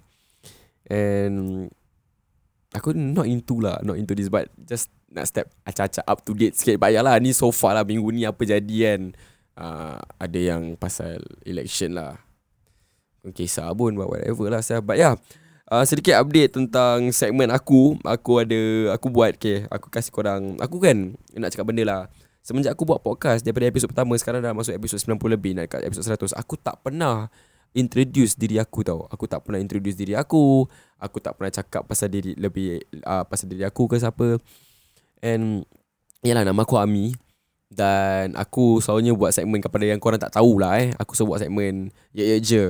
And 0.90 1.68
aku 2.74 2.96
not 2.96 3.30
into 3.30 3.62
lah, 3.62 3.78
not 3.86 4.00
into 4.00 4.18
this 4.18 4.26
but 4.26 4.50
just 4.66 4.90
nak 5.14 5.30
step 5.30 5.46
acak-acak 5.62 6.04
up 6.04 6.18
to 6.26 6.34
date 6.34 6.58
sikit. 6.58 6.76
But 6.82 6.92
lah 6.98 7.16
ni 7.22 7.30
so 7.30 7.54
far 7.54 7.78
lah 7.78 7.86
minggu 7.86 8.10
ni 8.10 8.26
apa 8.26 8.42
jadi 8.42 8.76
kan. 8.90 9.14
Uh, 9.54 10.02
ada 10.18 10.38
yang 10.38 10.74
pasal 10.74 11.22
election 11.46 11.94
lah. 11.94 12.18
Kisah 13.24 13.70
pun 13.72 13.94
but 13.94 14.10
whatever 14.10 14.50
lah 14.50 14.60
saya. 14.60 14.82
But 14.82 14.98
yeah, 14.98 15.14
uh, 15.70 15.84
sedikit 15.86 16.18
update 16.18 16.58
tentang 16.58 17.14
segmen 17.14 17.48
aku. 17.54 17.96
Aku 18.02 18.42
ada, 18.42 18.60
aku 18.92 19.08
buat, 19.08 19.38
okay, 19.38 19.64
aku 19.70 19.88
kasih 19.88 20.12
korang, 20.12 20.58
aku 20.60 20.82
kan 20.82 21.14
nak 21.38 21.54
cakap 21.54 21.70
benda 21.70 21.86
lah. 21.86 22.02
Semenjak 22.44 22.76
aku 22.76 22.84
buat 22.84 23.00
podcast 23.00 23.40
daripada 23.40 23.72
episod 23.72 23.88
pertama 23.88 24.12
sekarang 24.20 24.44
dah 24.44 24.52
masuk 24.52 24.76
episod 24.76 25.00
90 25.00 25.32
lebih 25.32 25.56
nak 25.56 25.64
dekat 25.70 25.80
episod 25.88 26.04
100. 26.04 26.36
Aku 26.36 26.60
tak 26.60 26.76
pernah 26.84 27.32
introduce 27.72 28.36
diri 28.36 28.60
aku 28.60 28.84
tau. 28.84 29.08
Aku 29.08 29.24
tak 29.24 29.48
pernah 29.48 29.56
introduce 29.56 29.96
diri 29.96 30.12
aku. 30.12 30.68
Aku 31.00 31.24
tak 31.24 31.40
pernah 31.40 31.48
cakap 31.48 31.88
pasal 31.88 32.12
diri 32.12 32.36
lebih 32.36 32.84
uh, 33.00 33.24
pasal 33.24 33.48
diri 33.48 33.64
aku 33.64 33.88
ke 33.88 33.96
siapa. 33.96 34.36
And 35.24 35.64
yalah 36.20 36.44
nama 36.44 36.68
aku 36.68 36.76
Ami 36.76 37.16
dan 37.72 38.36
aku 38.36 38.84
selalunya 38.84 39.16
buat 39.16 39.32
segmen 39.32 39.64
kepada 39.64 39.88
yang 39.88 39.96
korang 39.96 40.20
tak 40.20 40.36
tahulah 40.36 40.76
eh. 40.84 40.92
Aku 41.00 41.16
selalu 41.16 41.28
buat 41.32 41.40
segmen 41.40 41.74
ya 42.12 42.24
ya 42.28 42.36
je. 42.36 42.64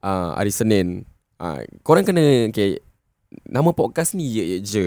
Uh, 0.00 0.30
hari 0.38 0.54
Senin. 0.54 1.02
Uh, 1.42 1.66
korang 1.82 2.06
kena 2.06 2.46
okay, 2.46 2.78
nama 3.42 3.74
podcast 3.74 4.14
ni 4.14 4.30
ya 4.30 4.46
ya 4.46 4.58
je. 4.62 4.84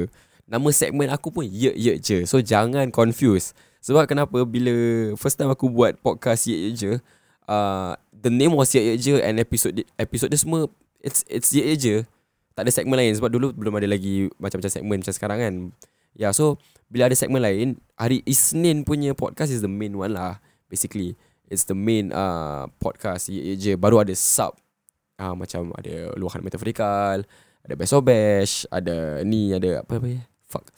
Nama 0.48 0.68
segmen 0.72 1.12
aku 1.12 1.28
pun 1.28 1.44
ya 1.44 1.76
je. 1.76 2.24
So 2.24 2.40
jangan 2.40 2.88
confuse. 2.88 3.52
Sebab 3.84 4.08
kenapa 4.08 4.48
bila 4.48 4.72
first 5.20 5.36
time 5.36 5.52
aku 5.52 5.68
buat 5.68 6.00
podcast 6.00 6.48
Ye 6.48 6.56
Ye 6.56 6.70
Je 6.72 6.92
uh, 7.52 7.92
The 8.16 8.32
name 8.32 8.56
was 8.56 8.72
Ye 8.72 8.80
Ye 8.80 8.96
Je 8.96 9.20
and 9.20 9.44
episode 9.44 9.84
episode 10.00 10.32
dia 10.32 10.40
semua 10.40 10.72
It's 11.04 11.28
it's 11.28 11.52
Ye 11.52 11.68
Ye 11.68 11.76
Je 11.76 11.96
Tak 12.56 12.64
ada 12.64 12.72
segmen 12.72 12.96
lain 12.96 13.12
sebab 13.12 13.28
dulu 13.28 13.52
belum 13.52 13.76
ada 13.76 13.92
lagi 13.92 14.32
macam-macam 14.40 14.72
segmen 14.72 14.98
macam 15.04 15.12
sekarang 15.12 15.40
kan 15.44 15.54
yeah, 16.16 16.32
so 16.34 16.58
bila 16.94 17.10
ada 17.10 17.18
segmen 17.18 17.42
lain 17.42 17.68
Hari 17.98 18.22
Isnin 18.30 18.86
punya 18.86 19.18
podcast 19.18 19.50
is 19.50 19.66
the 19.66 19.72
main 19.72 19.98
one 19.98 20.14
lah 20.14 20.38
Basically. 20.70 21.18
It's 21.50 21.66
the 21.66 21.74
main 21.74 22.14
uh, 22.14 22.70
podcast 22.78 23.34
Je. 23.34 23.74
Baru 23.74 23.98
ada 23.98 24.14
sub 24.14 24.54
uh, 25.18 25.34
Macam 25.34 25.74
ada 25.74 26.14
luahan 26.14 26.46
metaforikal 26.46 27.26
Ada 27.66 27.74
best 27.74 27.98
of 27.98 28.06
bash 28.06 28.70
Ada 28.70 29.26
ni 29.26 29.58
ada 29.58 29.82
apa-apa 29.82 30.06
ya 30.06 30.22
Fuck 30.46 30.70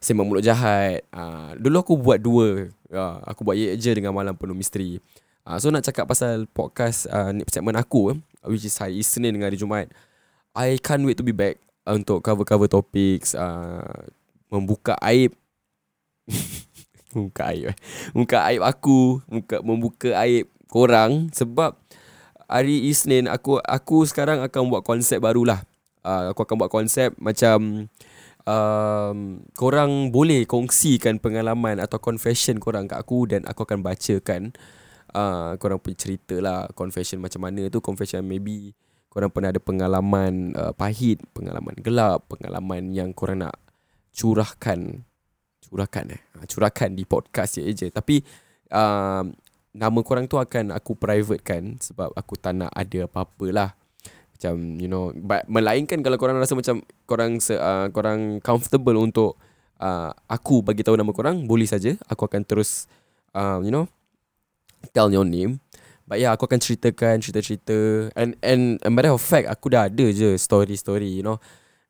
Sembang 0.00 0.28
mulut 0.28 0.40
jahat. 0.40 1.04
Uh, 1.12 1.52
Dulu 1.60 1.76
aku 1.84 1.94
buat 2.00 2.20
dua 2.24 2.72
uh, 2.92 3.16
Aku 3.28 3.44
buat 3.44 3.60
ye 3.60 3.76
je 3.76 3.92
dengan 3.92 4.16
malam 4.16 4.32
penuh 4.32 4.56
misteri. 4.56 4.96
Uh, 5.44 5.60
So 5.60 5.68
nak 5.68 5.84
cakap 5.84 6.08
pasal 6.08 6.48
podcast 6.48 7.04
uh, 7.12 7.36
Segmen 7.52 7.76
aku 7.76 8.16
Which 8.48 8.64
is 8.64 8.76
hari 8.80 8.96
Isnin 8.96 9.36
dengan 9.36 9.52
hari 9.52 9.60
Jumaat 9.60 9.92
I 10.56 10.80
can't 10.80 11.04
wait 11.04 11.20
to 11.20 11.24
be 11.24 11.36
back 11.36 11.60
Untuk 11.84 12.24
cover-cover 12.24 12.68
topics 12.68 13.36
uh, 13.36 14.08
Membuka 14.54 14.94
aib 15.02 15.34
Membuka 17.14 17.50
aib 17.50 17.74
eh. 17.74 17.76
Membuka 18.14 18.38
aib 18.46 18.62
aku 18.62 19.18
membuka, 19.26 19.56
Membuka 19.66 20.10
aib 20.22 20.46
korang 20.70 21.34
Sebab 21.34 21.74
Hari 22.46 22.86
Isnin 22.86 23.26
Aku 23.26 23.58
aku 23.58 24.06
sekarang 24.06 24.46
akan 24.46 24.70
buat 24.70 24.86
konsep 24.86 25.18
barulah 25.18 25.66
uh, 26.06 26.30
Aku 26.30 26.46
akan 26.46 26.54
buat 26.62 26.70
konsep 26.70 27.10
macam 27.18 27.90
um, 28.48 29.42
korang 29.56 30.12
boleh 30.12 30.44
kongsikan 30.46 31.18
pengalaman 31.18 31.80
atau 31.80 31.98
confession 31.98 32.60
korang 32.60 32.88
kat 32.88 33.00
aku 33.00 33.26
dan 33.28 33.42
aku 33.48 33.64
akan 33.64 33.80
bacakan 33.80 34.54
uh, 35.16 35.56
korang 35.58 35.80
punya 35.80 35.96
cerita 35.98 36.36
lah 36.38 36.68
confession 36.76 37.20
macam 37.20 37.48
mana 37.48 37.66
tu 37.72 37.80
confession 37.80 38.24
maybe 38.24 38.76
korang 39.08 39.30
pernah 39.30 39.54
ada 39.54 39.62
pengalaman 39.62 40.50
uh, 40.58 40.74
pahit, 40.74 41.22
pengalaman 41.30 41.78
gelap, 41.78 42.26
pengalaman 42.26 42.90
yang 42.90 43.14
korang 43.14 43.46
nak 43.46 43.54
curahkan. 44.14 45.02
Curahkan 45.66 46.04
eh? 46.14 46.20
Uh, 46.38 46.46
curahkan 46.46 46.94
di 46.94 47.02
podcast 47.04 47.58
je 47.58 47.66
je. 47.74 47.90
Tapi 47.90 48.22
uh, 48.70 49.26
nama 49.74 49.98
korang 50.06 50.30
tu 50.30 50.38
akan 50.38 50.70
aku 50.70 50.94
private 50.94 51.42
kan 51.42 51.76
sebab 51.82 52.14
aku 52.14 52.38
tak 52.38 52.54
nak 52.54 52.70
ada 52.70 53.10
apa-apa 53.10 53.46
lah 53.50 53.70
macam 54.34 54.78
you 54.78 54.86
know 54.86 55.10
but 55.14 55.46
melainkan 55.50 55.98
kalau 56.02 56.14
korang 56.14 56.38
rasa 56.38 56.54
macam 56.54 56.78
korang 57.06 57.42
se, 57.42 57.58
uh, 57.58 57.90
korang 57.90 58.38
comfortable 58.38 58.94
untuk 58.98 59.34
uh, 59.82 60.14
aku 60.30 60.62
bagi 60.62 60.86
tahu 60.86 60.94
nama 60.94 61.10
korang 61.10 61.46
boleh 61.48 61.66
saja. 61.66 61.94
Aku 62.06 62.26
akan 62.26 62.42
terus 62.46 62.86
uh, 63.34 63.58
you 63.62 63.70
know 63.74 63.90
tell 64.92 65.10
your 65.10 65.26
name. 65.26 65.58
But 66.04 66.20
yeah 66.20 66.36
aku 66.36 66.44
akan 66.44 66.60
ceritakan 66.60 67.24
cerita-cerita. 67.24 68.10
And 68.14 68.36
and 68.44 68.78
a 68.84 68.90
matter 68.92 69.14
of 69.14 69.24
fact 69.24 69.48
aku 69.48 69.72
dah 69.72 69.88
ada 69.88 70.06
je 70.12 70.36
story-story 70.36 71.08
you 71.08 71.24
know. 71.24 71.40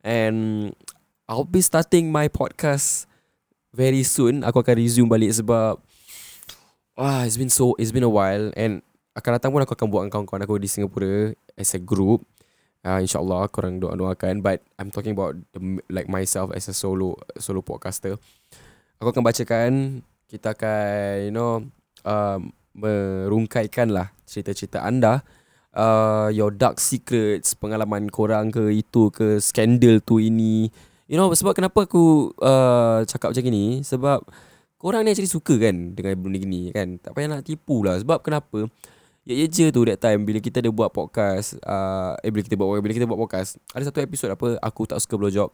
And 0.04 0.70
I'll 1.24 1.48
be 1.48 1.64
starting 1.64 2.12
my 2.12 2.28
podcast 2.28 3.08
very 3.72 4.04
soon. 4.04 4.44
Aku 4.44 4.60
akan 4.60 4.76
resume 4.76 5.08
balik 5.08 5.32
sebab 5.32 5.80
wah 7.00 7.24
it's 7.24 7.40
been 7.40 7.48
so 7.48 7.72
it's 7.80 7.96
been 7.96 8.04
a 8.04 8.12
while. 8.12 8.52
And 8.60 8.84
akan 9.16 9.40
datang 9.40 9.50
pun 9.56 9.64
aku 9.64 9.72
akan 9.72 9.88
buat 9.88 10.02
dengan 10.04 10.12
kawan-kawan 10.12 10.44
aku 10.44 10.60
di 10.60 10.68
Singapura 10.68 11.32
as 11.56 11.72
a 11.72 11.80
group. 11.80 12.28
Uh, 12.84 13.00
insyaallah 13.00 13.48
korang 13.48 13.80
doa-doakan. 13.80 14.44
But 14.44 14.60
I'm 14.76 14.92
talking 14.92 15.16
about 15.16 15.40
the, 15.56 15.80
like 15.88 16.12
myself 16.12 16.52
as 16.52 16.68
a 16.68 16.76
solo 16.76 17.16
solo 17.40 17.64
podcaster. 17.64 18.20
Aku 19.00 19.08
akan 19.08 19.24
bacakan 19.24 19.70
kita 20.28 20.52
akan 20.52 21.24
you 21.24 21.32
know 21.32 21.64
uh, 22.04 22.36
merungkaikan 22.76 23.96
lah 23.96 24.12
cerita-cerita 24.28 24.84
anda. 24.84 25.24
Uh, 25.72 26.28
your 26.30 26.52
dark 26.52 26.76
secrets 26.78 27.56
pengalaman 27.56 28.12
korang 28.12 28.52
ke 28.52 28.76
itu 28.76 29.08
ke 29.08 29.40
skandal 29.40 29.98
tu 30.04 30.20
ini 30.20 30.70
you 31.10 31.16
know 31.16 31.28
sebab 31.32 31.56
kenapa 31.56 31.84
aku 31.84 32.32
uh, 32.40 33.04
cakap 33.04 33.32
macam 33.34 33.44
ni 33.50 33.80
sebab 33.84 34.24
korang 34.80 35.04
ni 35.04 35.12
actually 35.12 35.30
suka 35.30 35.56
kan 35.56 35.96
dengan 35.96 36.16
benda 36.20 36.38
gini 36.40 36.72
kan 36.72 37.00
tak 37.00 37.16
payah 37.16 37.28
nak 37.28 37.44
tipu 37.44 37.84
lah 37.84 37.96
sebab 38.00 38.20
kenapa 38.20 38.68
Ya 39.24 39.32
ya 39.40 39.48
je 39.48 39.72
tu 39.72 39.80
that 39.88 39.96
time 40.04 40.28
bila 40.28 40.36
kita 40.36 40.60
ada 40.60 40.68
buat 40.68 40.92
podcast 40.92 41.56
uh, 41.64 42.12
eh 42.20 42.28
bila 42.28 42.44
kita 42.44 42.60
buat 42.60 42.76
bila 42.76 42.92
kita 42.92 43.08
buat 43.08 43.16
podcast 43.16 43.56
ada 43.72 43.80
satu 43.88 44.04
episod 44.04 44.28
apa 44.28 44.60
aku 44.60 44.84
tak 44.84 45.00
suka 45.00 45.16
blowjob 45.16 45.48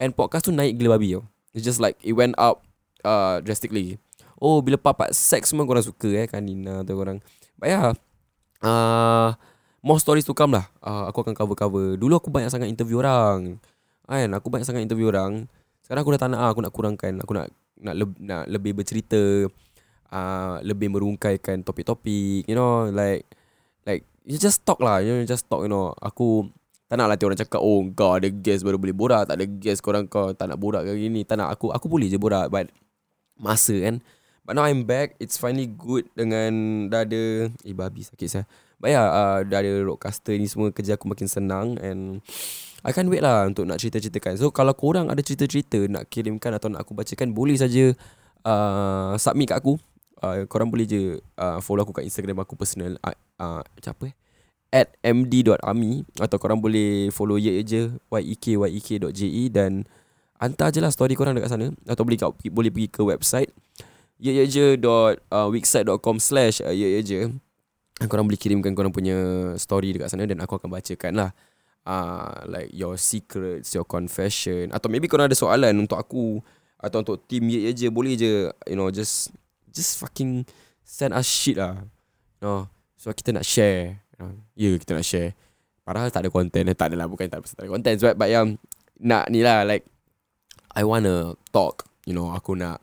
and 0.00 0.16
podcast 0.16 0.48
tu 0.48 0.56
naik 0.56 0.80
gila 0.80 0.96
babi 0.96 1.20
tau. 1.20 1.28
It's 1.52 1.60
just 1.60 1.84
like 1.84 2.00
it 2.00 2.16
went 2.16 2.32
up 2.40 2.64
uh, 3.04 3.44
drastically. 3.44 4.00
Oh 4.40 4.64
bila 4.64 4.80
papat 4.80 5.12
sex 5.12 5.52
semua 5.52 5.68
korang 5.68 5.84
suka 5.84 6.08
eh 6.16 6.24
kan 6.24 6.40
Nina 6.40 6.80
tu 6.80 6.96
korang. 6.96 7.20
But 7.60 7.68
yeah, 7.68 7.92
uh, 8.64 9.36
more 9.84 10.00
stories 10.00 10.24
to 10.24 10.32
come 10.32 10.56
lah. 10.56 10.72
Uh, 10.80 11.12
aku 11.12 11.20
akan 11.20 11.36
cover-cover. 11.36 12.00
Dulu 12.00 12.24
aku 12.24 12.32
banyak 12.32 12.48
sangat 12.48 12.72
interview 12.72 13.04
orang. 13.04 13.60
Kan 14.10 14.34
aku 14.34 14.50
banyak 14.50 14.66
sangat 14.66 14.82
interview 14.82 15.14
orang. 15.14 15.46
Sekarang 15.86 16.02
aku 16.02 16.18
dah 16.18 16.20
tak 16.26 16.28
nak 16.34 16.50
aku 16.50 16.60
nak 16.66 16.74
kurangkan. 16.74 17.22
Aku 17.22 17.32
nak 17.38 17.46
nak, 17.80 17.94
le- 17.96 18.20
nak 18.20 18.44
lebih 18.50 18.76
bercerita 18.76 19.48
uh, 20.12 20.56
lebih 20.62 20.92
merungkaikan 20.92 21.64
topik-topik 21.64 22.44
you 22.44 22.56
know 22.56 22.90
like 22.92 23.24
like 23.88 24.04
you 24.26 24.36
just 24.36 24.62
talk 24.66 24.78
lah 24.82 25.00
you 25.00 25.10
know 25.10 25.24
just 25.24 25.48
talk 25.48 25.64
you 25.64 25.70
know 25.70 25.94
aku 25.98 26.46
tak 26.90 26.98
nak 26.98 27.14
latih 27.14 27.30
orang 27.30 27.38
cakap 27.38 27.62
oh 27.62 27.86
kau 27.94 28.18
ada 28.18 28.28
guest 28.28 28.66
baru 28.66 28.76
boleh 28.76 28.94
borak 28.94 29.30
tak 29.30 29.38
ada 29.38 29.46
guest 29.46 29.80
korang 29.80 30.10
kau 30.10 30.34
tak 30.34 30.50
nak 30.50 30.58
borak 30.58 30.82
ke 30.84 30.92
gini 30.98 31.22
tak 31.22 31.38
nak 31.38 31.54
aku 31.54 31.70
aku 31.70 31.86
boleh 31.86 32.10
je 32.10 32.18
borak 32.18 32.50
but 32.50 32.66
masa 33.38 33.72
kan 33.78 34.02
but 34.42 34.58
now 34.58 34.66
I'm 34.66 34.84
back 34.84 35.14
it's 35.22 35.38
finally 35.38 35.70
good 35.70 36.10
dengan 36.18 36.86
dah 36.90 37.06
ada 37.06 37.48
eh 37.62 37.74
babi 37.74 38.02
sakit 38.02 38.28
saya 38.28 38.44
but 38.82 38.90
yeah 38.90 39.06
uh, 39.06 39.38
dah 39.46 39.62
ada 39.62 39.70
roadcaster 39.86 40.34
ni 40.34 40.50
semua 40.50 40.74
kerja 40.74 40.98
aku 40.98 41.06
makin 41.06 41.30
senang 41.30 41.78
and 41.78 42.26
I 42.86 42.90
can't 42.96 43.08
wait 43.12 43.20
lah 43.20 43.44
untuk 43.44 43.68
nak 43.68 43.76
cerita-ceritakan. 43.76 44.40
So 44.40 44.48
kalau 44.48 44.72
korang 44.72 45.12
ada 45.12 45.20
cerita-cerita 45.20 45.76
nak 45.88 46.08
kirimkan 46.08 46.56
atau 46.56 46.72
nak 46.72 46.88
aku 46.88 46.96
bacakan 46.96 47.36
Boleh 47.36 47.56
saja 47.60 47.92
uh, 48.44 49.12
submit 49.20 49.52
kat 49.52 49.60
aku. 49.60 49.76
Uh, 50.20 50.44
korang 50.48 50.68
boleh 50.68 50.84
je 50.84 51.16
uh, 51.40 51.64
follow 51.64 51.80
aku 51.80 51.96
kat 51.96 52.04
Instagram 52.04 52.44
aku 52.44 52.52
personal 52.52 53.00
uh, 53.00 53.16
uh, 53.40 53.64
apa 53.64 54.04
eh? 54.12 54.14
At 54.70 54.94
md.ami 55.02 56.06
atau 56.20 56.36
korang 56.38 56.60
boleh 56.62 57.10
follow 57.10 57.40
ye 57.40 57.58
je 57.64 57.90
yek 57.90 58.46
yek.je 58.46 59.48
dan 59.50 59.88
Hantar 60.40 60.72
je 60.72 60.80
lah 60.80 60.88
story 60.88 61.12
korang 61.12 61.36
dekat 61.36 61.52
sana. 61.52 61.68
Atau 61.84 62.08
boleh, 62.08 62.16
kat, 62.16 62.32
boleh 62.48 62.72
pergi 62.72 62.88
ke 62.88 63.04
website 63.04 63.52
yeyeje.wixsite.com 64.20 66.16
slash 66.20 66.60
uh, 66.60 66.72
yeyeje 66.72 67.32
Korang 68.00 68.24
boleh 68.24 68.40
kirimkan 68.40 68.72
korang 68.72 68.92
punya 68.92 69.16
story 69.60 69.92
dekat 69.96 70.08
sana 70.12 70.24
Dan 70.24 70.40
aku 70.40 70.56
akan 70.56 70.72
bacakan 70.72 71.12
lah 71.16 71.36
uh, 71.86 72.44
Like 72.48 72.72
your 72.72 72.96
secrets, 73.00 73.72
your 73.72 73.86
confession 73.86 74.72
Atau 74.74 74.88
maybe 74.90 75.06
korang 75.06 75.28
ada 75.28 75.38
soalan 75.38 75.76
untuk 75.84 76.00
aku 76.00 76.40
Atau 76.80 77.04
untuk 77.04 77.22
team 77.28 77.48
yeyeje 77.48 77.88
Boleh 77.88 78.16
je, 78.16 78.48
you 78.68 78.76
know, 78.76 78.88
just 78.88 79.30
Just 79.70 80.02
fucking 80.02 80.44
send 80.90 81.14
us 81.14 81.30
shit 81.30 81.54
lah. 81.54 81.86
Know, 82.42 82.66
so 82.98 83.14
kita 83.14 83.30
nak 83.30 83.46
share. 83.46 84.02
Ya, 84.18 84.26
yeah, 84.58 84.74
kita 84.74 84.98
nak 84.98 85.06
share. 85.06 85.38
Padahal 85.86 86.10
tak 86.10 86.26
ada 86.26 86.30
content. 86.34 86.66
Eh. 86.66 86.74
Tak 86.74 86.90
adalah, 86.90 87.06
bukan 87.06 87.30
tak 87.30 87.46
ada 87.46 87.70
content 87.70 87.96
But, 88.02 88.14
but 88.18 88.28
yang 88.28 88.58
nak 89.00 89.30
ni 89.32 89.40
lah 89.46 89.62
like 89.62 89.86
I 90.74 90.82
wanna 90.82 91.38
talk. 91.54 91.86
You 92.08 92.16
know 92.16 92.32
Aku 92.32 92.56
nak 92.56 92.80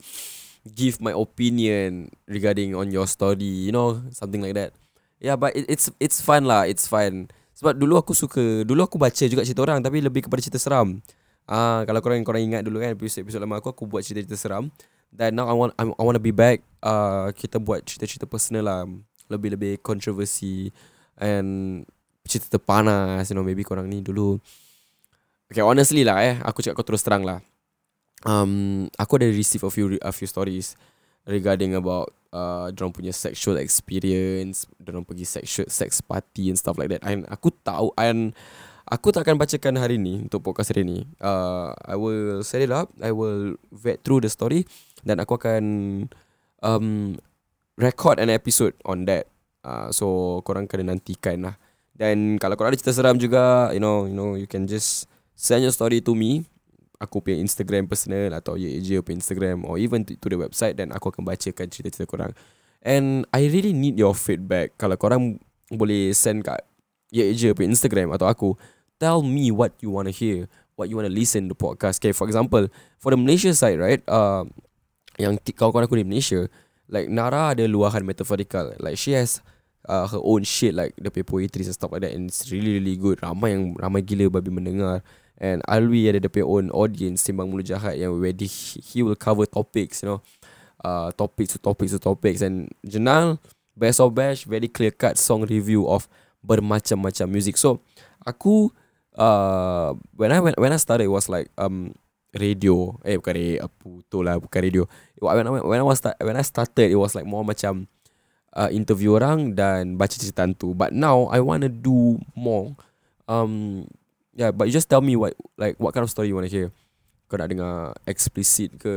Give 0.62 1.02
my 1.02 1.10
opinion 1.16 2.14
Regarding 2.30 2.78
on 2.78 2.94
your 2.94 3.10
story 3.10 3.66
You 3.66 3.74
know 3.74 3.98
Something 4.14 4.46
like 4.46 4.54
that. 4.54 4.78
Yeah 5.18 5.34
but 5.34 5.58
it, 5.58 5.66
it's 5.66 5.90
It's 5.98 6.22
fun 6.22 6.46
lah 6.46 6.70
It's 6.70 6.86
fun 6.86 7.34
Sebab 7.58 7.74
dulu 7.74 7.98
aku 7.98 8.14
suka 8.14 8.62
Dulu 8.62 8.86
aku 8.86 9.02
baca 9.02 9.24
juga 9.26 9.42
cerita 9.42 9.66
orang 9.66 9.82
Tapi 9.82 9.98
lebih 9.98 10.30
kepada 10.30 10.42
cerita 10.46 10.62
seram. 10.62 11.02
Ah, 11.50 11.82
uh, 11.82 11.90
Kalau 11.90 12.00
korang 12.06 12.22
korang 12.22 12.46
ingat 12.46 12.62
dulu 12.62 12.78
kan 12.78 12.94
Episode-episode 12.94 13.42
lama 13.42 13.58
aku 13.58 13.74
Aku 13.74 13.84
buat 13.90 14.06
cerita-cerita 14.06 14.38
seram. 14.38 14.70
Dan 15.10 15.34
now 15.34 15.50
I 15.50 15.56
want 15.58 15.74
I, 15.80 15.90
I 15.90 16.04
want 16.06 16.20
to 16.20 16.24
be 16.24 16.36
back. 16.36 16.62
Uh, 16.86 17.34
Kita 17.34 17.58
buat 17.58 17.82
cerita-cerita 17.82 18.30
personal 18.30 18.64
lah. 18.70 18.86
Lebih-lebih 19.34 19.82
controversy 19.82 20.70
And 21.18 21.82
Cerita 22.30 22.62
terpanas 22.62 23.34
You 23.34 23.40
know 23.40 23.46
maybe 23.48 23.66
korang 23.66 23.90
ni 23.90 24.06
dulu. 24.06 24.38
Okay 25.50 25.66
honestly 25.66 26.06
lah 26.06 26.22
eh 26.22 26.36
Aku 26.46 26.62
cakap 26.62 26.78
kau 26.78 26.94
terus 26.94 27.02
terang 27.02 27.26
lah. 27.26 27.42
Um, 28.22 28.86
Aku 29.02 29.18
ada 29.18 29.26
receive 29.26 29.66
a 29.66 29.72
few 29.74 29.98
A 30.06 30.14
few 30.14 30.30
stories 30.30 30.78
Regarding 31.28 31.76
about 31.76 32.16
uh, 32.32 32.72
Diorang 32.72 32.96
punya 32.96 33.12
sexual 33.12 33.60
experience 33.60 34.64
Diorang 34.80 35.04
pergi 35.04 35.28
sexual 35.28 35.68
Sex 35.68 36.00
party 36.00 36.50
and 36.50 36.58
stuff 36.58 36.80
like 36.80 36.88
that. 36.88 37.04
And 37.04 37.28
aku 37.28 37.52
tahu 37.64 37.92
And 38.00 38.32
Aku 38.88 39.12
tak 39.12 39.28
akan 39.28 39.36
bacakan 39.36 39.76
hari 39.76 40.00
ni 40.00 40.24
Untuk 40.24 40.40
podcast 40.48 40.72
hari 40.72 40.88
ni. 40.88 41.04
Uh, 41.20 41.76
I 41.84 42.00
will 42.00 42.40
set 42.48 42.64
it 42.64 42.72
up 42.72 42.88
I 43.04 43.12
will 43.12 43.60
vet 43.76 44.08
through 44.08 44.24
the 44.24 44.32
story 44.32 44.64
Dan 45.04 45.20
aku 45.20 45.36
akan 45.36 45.64
um, 46.64 47.20
Record 47.78 48.18
an 48.18 48.34
episode 48.34 48.74
on 48.88 49.06
that. 49.06 49.30
Uh, 49.62 49.92
So 49.94 50.40
korang 50.48 50.66
kena 50.66 50.96
nantikan 50.96 51.46
lah. 51.46 51.56
Dan 51.94 52.42
kalau 52.42 52.56
korang 52.58 52.74
ada 52.74 52.80
cerita 52.80 52.96
seram 52.96 53.20
juga 53.20 53.70
You 53.76 53.84
know, 53.84 54.08
you 54.08 54.16
know, 54.16 54.34
you 54.40 54.48
can 54.48 54.66
just 54.66 55.06
Send 55.38 55.62
your 55.62 55.76
story 55.76 56.02
to 56.02 56.18
me 56.18 56.50
aku 56.98 57.22
punya 57.22 57.38
Instagram 57.38 57.86
personal 57.86 58.34
atau 58.34 58.58
ye 58.58 58.82
je 58.82 58.98
punya 59.06 59.22
Instagram 59.22 59.66
or 59.66 59.78
even 59.78 60.02
to, 60.02 60.18
to 60.18 60.28
the 60.30 60.38
website 60.38 60.78
dan 60.78 60.90
aku 60.94 61.14
akan 61.14 61.26
bacakan 61.26 61.70
cerita-cerita 61.70 62.10
korang. 62.10 62.34
And 62.82 63.26
I 63.34 63.50
really 63.50 63.74
need 63.74 63.98
your 63.98 64.18
feedback. 64.18 64.78
Kalau 64.78 64.98
korang 64.98 65.42
boleh 65.70 66.14
send 66.14 66.46
kat 66.46 66.66
ye 67.14 67.32
je 67.38 67.54
punya 67.54 67.74
Instagram 67.74 68.14
atau 68.14 68.26
aku, 68.28 68.50
tell 68.98 69.22
me 69.22 69.54
what 69.54 69.78
you 69.80 69.94
want 69.94 70.10
to 70.10 70.14
hear, 70.14 70.50
what 70.76 70.90
you 70.90 70.98
want 70.98 71.08
to 71.08 71.14
listen 71.14 71.48
to 71.50 71.56
podcast. 71.56 72.02
Okay, 72.02 72.14
for 72.14 72.26
example, 72.26 72.66
for 72.98 73.14
the 73.14 73.20
Malaysia 73.20 73.54
side, 73.54 73.78
right? 73.78 74.02
Uh, 74.10 74.46
yang 75.18 75.38
kawan-kawan 75.42 75.86
aku 75.90 75.98
di 75.98 76.06
Malaysia, 76.06 76.46
like 76.90 77.10
Nara 77.10 77.54
ada 77.54 77.66
luahan 77.66 78.06
metaphorical. 78.06 78.74
Like 78.82 78.98
she 78.98 79.14
has 79.14 79.42
uh, 79.88 80.06
her 80.08 80.22
own 80.22 80.44
shit 80.44 80.76
like 80.76 80.94
the 80.98 81.10
poetry 81.24 81.66
and 81.66 81.74
stuff 81.74 81.92
like 81.92 82.04
that 82.04 82.14
and 82.14 82.30
it's 82.30 82.50
really 82.52 82.78
really 82.80 82.96
good. 82.96 83.20
Ramai 83.24 83.56
yang 83.56 83.64
ramai 83.80 84.02
gila 84.04 84.30
babi 84.30 84.52
mendengar. 84.52 85.02
And 85.38 85.62
Alwi 85.70 86.10
ada 86.10 86.18
dia 86.18 86.42
own 86.42 86.74
audience 86.74 87.22
Simbang 87.22 87.54
Mulut 87.54 87.70
Jahat 87.70 87.94
Yang 87.94 88.14
where 88.18 88.34
he, 88.34 89.06
will 89.06 89.18
cover 89.18 89.46
topics 89.46 90.02
You 90.02 90.18
know. 90.18 90.20
Uh, 90.78 91.10
Topics 91.14 91.54
to 91.54 91.60
topics 91.62 91.94
to 91.94 92.02
topics. 92.02 92.42
And 92.42 92.70
Jenal 92.86 93.38
Best 93.78 94.02
of 94.02 94.14
Bash 94.18 94.46
Very 94.50 94.70
clear 94.70 94.90
cut 94.90 95.18
song 95.18 95.46
review 95.46 95.86
of 95.86 96.10
Bermacam-macam 96.42 97.28
music. 97.30 97.58
So 97.58 97.82
Aku 98.26 98.74
uh, 99.18 99.94
When 100.18 100.34
I 100.34 100.42
when, 100.42 100.58
when 100.58 100.74
I 100.74 100.82
started 100.82 101.06
It 101.06 101.14
was 101.14 101.30
like 101.30 101.54
um 101.58 101.94
Radio. 102.34 102.98
Eh 103.06 103.18
bukan 103.18 103.34
radio 103.34 103.58
Apa 103.66 103.90
tu 104.10 104.18
lah 104.26 104.42
Bukan 104.42 104.60
radio. 104.62 104.84
When, 105.18 105.46
when, 105.50 105.64
when, 105.66 105.80
I 105.82 105.86
was 105.86 106.02
start, 106.02 106.18
when 106.22 106.38
I 106.38 106.46
started 106.46 106.90
It 106.90 106.98
was 106.98 107.14
like 107.14 107.26
more 107.30 107.46
macam 107.46 107.86
uh, 108.58 108.70
Interview 108.74 109.18
orang 109.18 109.54
Dan 109.54 110.02
baca 110.02 110.14
cerita 110.14 110.46
tu 110.58 110.74
But 110.74 110.98
now 110.98 111.30
I 111.30 111.42
want 111.42 111.62
to 111.66 111.70
do 111.70 112.22
more. 112.38 112.74
Um, 113.30 113.86
Yeah, 114.38 114.54
but 114.54 114.70
you 114.70 114.74
just 114.78 114.86
tell 114.86 115.02
me 115.02 115.18
what 115.18 115.34
like 115.58 115.82
what 115.82 115.98
kind 115.98 116.06
of 116.06 116.14
story 116.14 116.30
you 116.30 116.38
want 116.38 116.46
to 116.46 116.54
hear. 116.54 116.70
Kau 117.26 117.42
nak 117.42 117.50
dengar 117.50 117.98
explicit 118.06 118.78
ke 118.78 118.94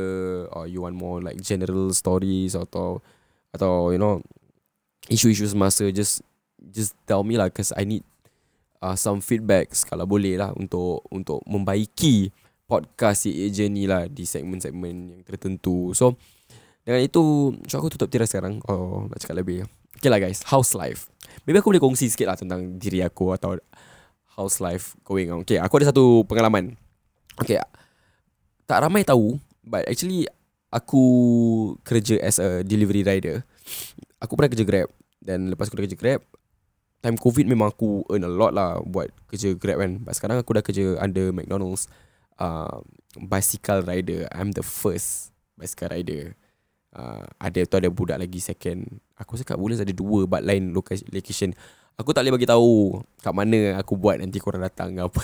or 0.53 0.69
you 0.69 0.85
want 0.85 0.93
more 0.93 1.17
like 1.17 1.41
general 1.41 1.89
stories 1.97 2.53
atau 2.53 3.01
atau 3.49 3.89
you 3.89 3.97
know 3.97 4.21
isu-isu 5.09 5.49
semasa 5.49 5.89
just 5.89 6.21
just 6.61 6.93
tell 7.09 7.25
me 7.25 7.41
lah 7.41 7.49
cause 7.49 7.73
I 7.73 7.89
need 7.89 8.05
uh, 8.85 8.93
some 8.93 9.17
feedbacks 9.19 9.81
kalau 9.81 10.05
boleh 10.05 10.37
lah 10.37 10.53
untuk 10.53 11.09
untuk 11.09 11.41
membaiki 11.49 12.29
podcast 12.69 13.25
agent 13.25 13.73
ni 13.73 13.89
lah 13.89 14.05
di 14.05 14.29
segmen-segmen 14.29 15.17
yang 15.17 15.21
tertentu. 15.25 15.89
So 15.97 16.21
dengan 16.85 17.01
itu 17.01 17.57
so 17.65 17.81
aku 17.81 17.89
tutup 17.89 18.13
tirai 18.13 18.29
sekarang. 18.29 18.61
Oh 18.69 19.09
nak 19.09 19.17
cakap 19.17 19.41
lebih. 19.41 19.65
Okay 19.97 20.07
lah 20.13 20.21
guys, 20.21 20.45
house 20.45 20.77
life. 20.77 21.09
Maybe 21.49 21.57
aku 21.57 21.73
boleh 21.73 21.81
kongsi 21.81 22.13
sikit 22.13 22.29
lah 22.29 22.37
tentang 22.37 22.77
diri 22.77 23.01
aku 23.01 23.33
atau 23.33 23.57
house 24.35 24.63
life 24.63 24.95
going 25.03 25.29
on. 25.29 25.43
Okay, 25.43 25.59
aku 25.59 25.81
ada 25.81 25.91
satu 25.91 26.23
pengalaman. 26.27 26.75
Okay, 27.39 27.59
tak 28.67 28.79
ramai 28.83 29.03
tahu, 29.03 29.39
but 29.63 29.83
actually 29.87 30.27
aku 30.71 31.03
kerja 31.83 32.19
as 32.23 32.39
a 32.39 32.63
delivery 32.63 33.03
rider. 33.03 33.43
Aku 34.23 34.39
pernah 34.39 34.51
kerja 34.51 34.63
Grab 34.63 34.87
dan 35.19 35.51
lepas 35.51 35.67
aku 35.67 35.81
dah 35.81 35.85
kerja 35.85 35.99
Grab, 35.99 36.21
time 37.01 37.17
COVID 37.17 37.45
memang 37.49 37.73
aku 37.73 38.05
earn 38.13 38.23
a 38.23 38.31
lot 38.31 38.53
lah 38.53 38.79
buat 38.85 39.11
kerja 39.27 39.57
Grab 39.57 39.81
kan. 39.81 39.91
But 39.99 40.15
sekarang 40.15 40.37
aku 40.39 40.51
dah 40.55 40.63
kerja 40.63 40.95
under 41.01 41.33
McDonald's 41.33 41.89
uh, 42.39 42.79
bicycle 43.17 43.83
rider. 43.83 44.29
I'm 44.31 44.55
the 44.55 44.63
first 44.63 45.35
bicycle 45.59 45.91
rider. 45.91 46.37
Uh, 46.91 47.23
ada 47.39 47.63
tu 47.65 47.75
ada 47.79 47.89
budak 47.89 48.19
lagi 48.19 48.39
second. 48.39 49.01
Aku 49.17 49.35
cakap 49.39 49.57
boleh 49.57 49.79
ada 49.79 49.95
dua 49.95 50.27
but 50.29 50.43
lain 50.45 50.71
location. 50.75 51.55
Aku 52.01 52.17
tak 52.17 52.25
boleh 52.25 52.33
bagi 52.33 52.49
tahu 52.49 52.97
kat 53.21 53.29
mana 53.29 53.77
aku 53.77 53.93
buat 53.93 54.17
nanti 54.17 54.41
korang 54.41 54.65
datang 54.65 54.97
ke 54.97 55.05
apa. 55.05 55.21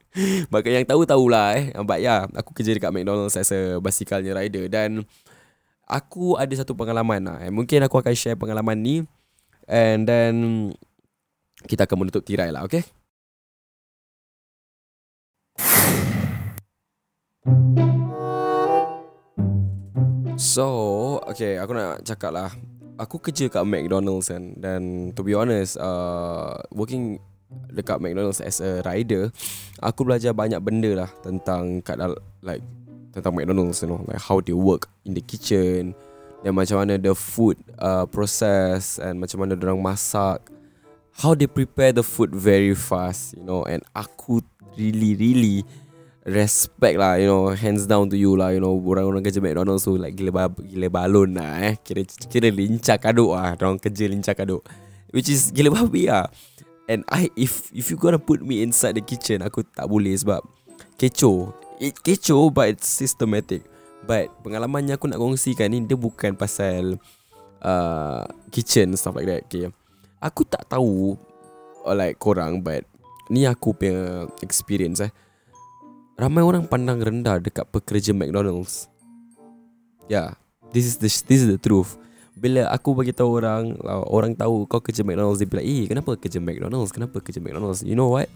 Maka 0.52 0.68
yang 0.68 0.84
tahu 0.84 1.08
tahulah 1.08 1.56
eh. 1.56 1.72
But 1.80 2.04
ya, 2.04 2.28
aku 2.36 2.52
kerja 2.52 2.76
dekat 2.76 2.92
McDonald's 2.92 3.32
as 3.40 3.48
a 3.48 3.80
bicycle 3.80 4.20
rider 4.20 4.68
dan 4.68 5.08
aku 5.88 6.36
ada 6.36 6.52
satu 6.52 6.76
pengalaman 6.76 7.24
lah. 7.24 7.40
Eh. 7.40 7.48
Mungkin 7.48 7.80
aku 7.80 7.96
akan 7.96 8.12
share 8.12 8.36
pengalaman 8.36 8.76
ni 8.76 8.96
and 9.64 10.04
then 10.04 10.34
kita 11.64 11.88
akan 11.88 12.04
menutup 12.04 12.20
tirai 12.20 12.52
lah, 12.52 12.68
okay? 12.68 12.84
So, 20.36 20.68
okay, 21.24 21.56
aku 21.56 21.72
nak 21.72 22.04
cakap 22.04 22.36
lah 22.36 22.52
aku 22.98 23.22
kerja 23.22 23.46
kat 23.48 23.64
McDonald's 23.64 24.28
kan 24.28 24.58
dan 24.58 25.14
to 25.14 25.22
be 25.22 25.32
honest 25.32 25.78
uh, 25.78 26.58
working 26.74 27.22
dekat 27.72 28.02
McDonald's 28.02 28.44
as 28.44 28.60
a 28.60 28.84
rider 28.84 29.32
aku 29.80 30.04
belajar 30.04 30.36
banyak 30.36 30.60
benda 30.60 31.06
lah 31.06 31.10
tentang 31.24 31.80
kat 31.80 31.96
like 32.44 32.60
tentang 33.14 33.32
McDonald's 33.32 33.80
you 33.80 33.88
know 33.88 34.02
like 34.04 34.20
how 34.20 34.42
they 34.42 34.52
work 34.52 34.90
in 35.08 35.16
the 35.16 35.24
kitchen 35.24 35.96
dan 36.42 36.54
macam 36.54 36.78
mana 36.78 36.94
the 36.94 37.14
food 37.14 37.58
uh, 37.82 38.06
process 38.06 39.02
and 39.02 39.18
macam 39.18 39.42
mana 39.42 39.58
orang 39.58 39.82
masak. 39.82 40.38
How 41.18 41.34
they 41.34 41.50
prepare 41.50 41.90
the 41.90 42.06
food 42.06 42.30
very 42.30 42.78
fast 42.78 43.34
you 43.34 43.42
know 43.42 43.66
and 43.66 43.82
aku 43.90 44.38
really 44.78 45.18
really 45.18 45.66
respect 46.28 47.00
lah 47.00 47.16
you 47.16 47.24
know 47.24 47.48
hands 47.56 47.88
down 47.88 48.12
to 48.12 48.16
you 48.20 48.36
lah 48.36 48.52
you 48.52 48.60
know 48.60 48.76
orang-orang 48.76 49.24
kerja 49.24 49.40
McDonald's 49.40 49.88
tu 49.88 49.96
like 49.96 50.12
gila 50.12 50.52
gila 50.52 50.88
balon 50.92 51.40
lah 51.40 51.72
eh. 51.72 51.74
Kira 51.80 52.04
kira 52.28 52.52
lincah 52.52 53.00
kaduk 53.00 53.32
ah 53.32 53.56
orang 53.56 53.80
kerja 53.80 54.04
lincah 54.04 54.36
kaduk. 54.36 54.60
Which 55.08 55.32
is 55.32 55.48
gila 55.48 55.72
babi 55.72 56.12
ah 56.12 56.28
and 56.84 57.02
I 57.08 57.32
if 57.32 57.72
if 57.72 57.88
you 57.88 57.96
gonna 57.96 58.20
put 58.20 58.44
me 58.44 58.60
inside 58.60 59.00
the 59.00 59.04
kitchen 59.04 59.40
aku 59.40 59.64
tak 59.64 59.88
boleh 59.88 60.12
sebab 60.12 60.44
kecoh. 61.00 61.56
It 61.80 61.96
kecoh 62.04 62.52
but 62.52 62.76
it's 62.76 62.88
systematic. 62.88 63.64
But 64.04 64.28
pengalamannya 64.44 65.00
aku 65.00 65.08
nak 65.08 65.18
kongsikan 65.18 65.72
ni 65.72 65.80
dia 65.84 65.96
bukan 65.96 66.36
pasal 66.36 67.00
uh, 67.64 68.24
kitchen 68.52 68.92
stuff 69.00 69.16
like 69.16 69.28
that 69.28 69.48
okay. 69.48 69.72
Aku 70.20 70.44
tak 70.44 70.68
tahu 70.68 71.16
or 71.88 71.94
like 71.96 72.20
korang 72.20 72.60
but 72.60 72.84
ni 73.32 73.48
aku 73.48 73.72
punya 73.72 74.28
experience 74.44 75.00
eh 75.00 75.12
ramai 76.18 76.42
orang 76.42 76.66
pandang 76.66 76.98
rendah 76.98 77.38
dekat 77.38 77.64
pekerja 77.70 78.10
McDonald's. 78.10 78.90
Yeah, 80.10 80.34
this 80.74 80.84
is 80.84 80.98
the 80.98 81.08
this 81.08 81.40
is 81.46 81.48
the 81.48 81.60
truth. 81.62 81.94
Bila 82.38 82.70
aku 82.70 82.94
bagi 82.94 83.14
tahu 83.14 83.42
orang, 83.42 83.74
orang 83.86 84.34
tahu 84.34 84.66
kau 84.66 84.78
kerja 84.82 85.02
McDonald's, 85.02 85.42
dia 85.42 85.48
bilang, 85.50 85.66
"Eh, 85.66 85.86
kenapa 85.86 86.14
kerja 86.18 86.38
McDonald's? 86.38 86.94
Kenapa 86.94 87.18
kerja 87.18 87.42
McDonald's?" 87.42 87.82
You 87.82 87.98
know 87.98 88.14
what? 88.14 88.30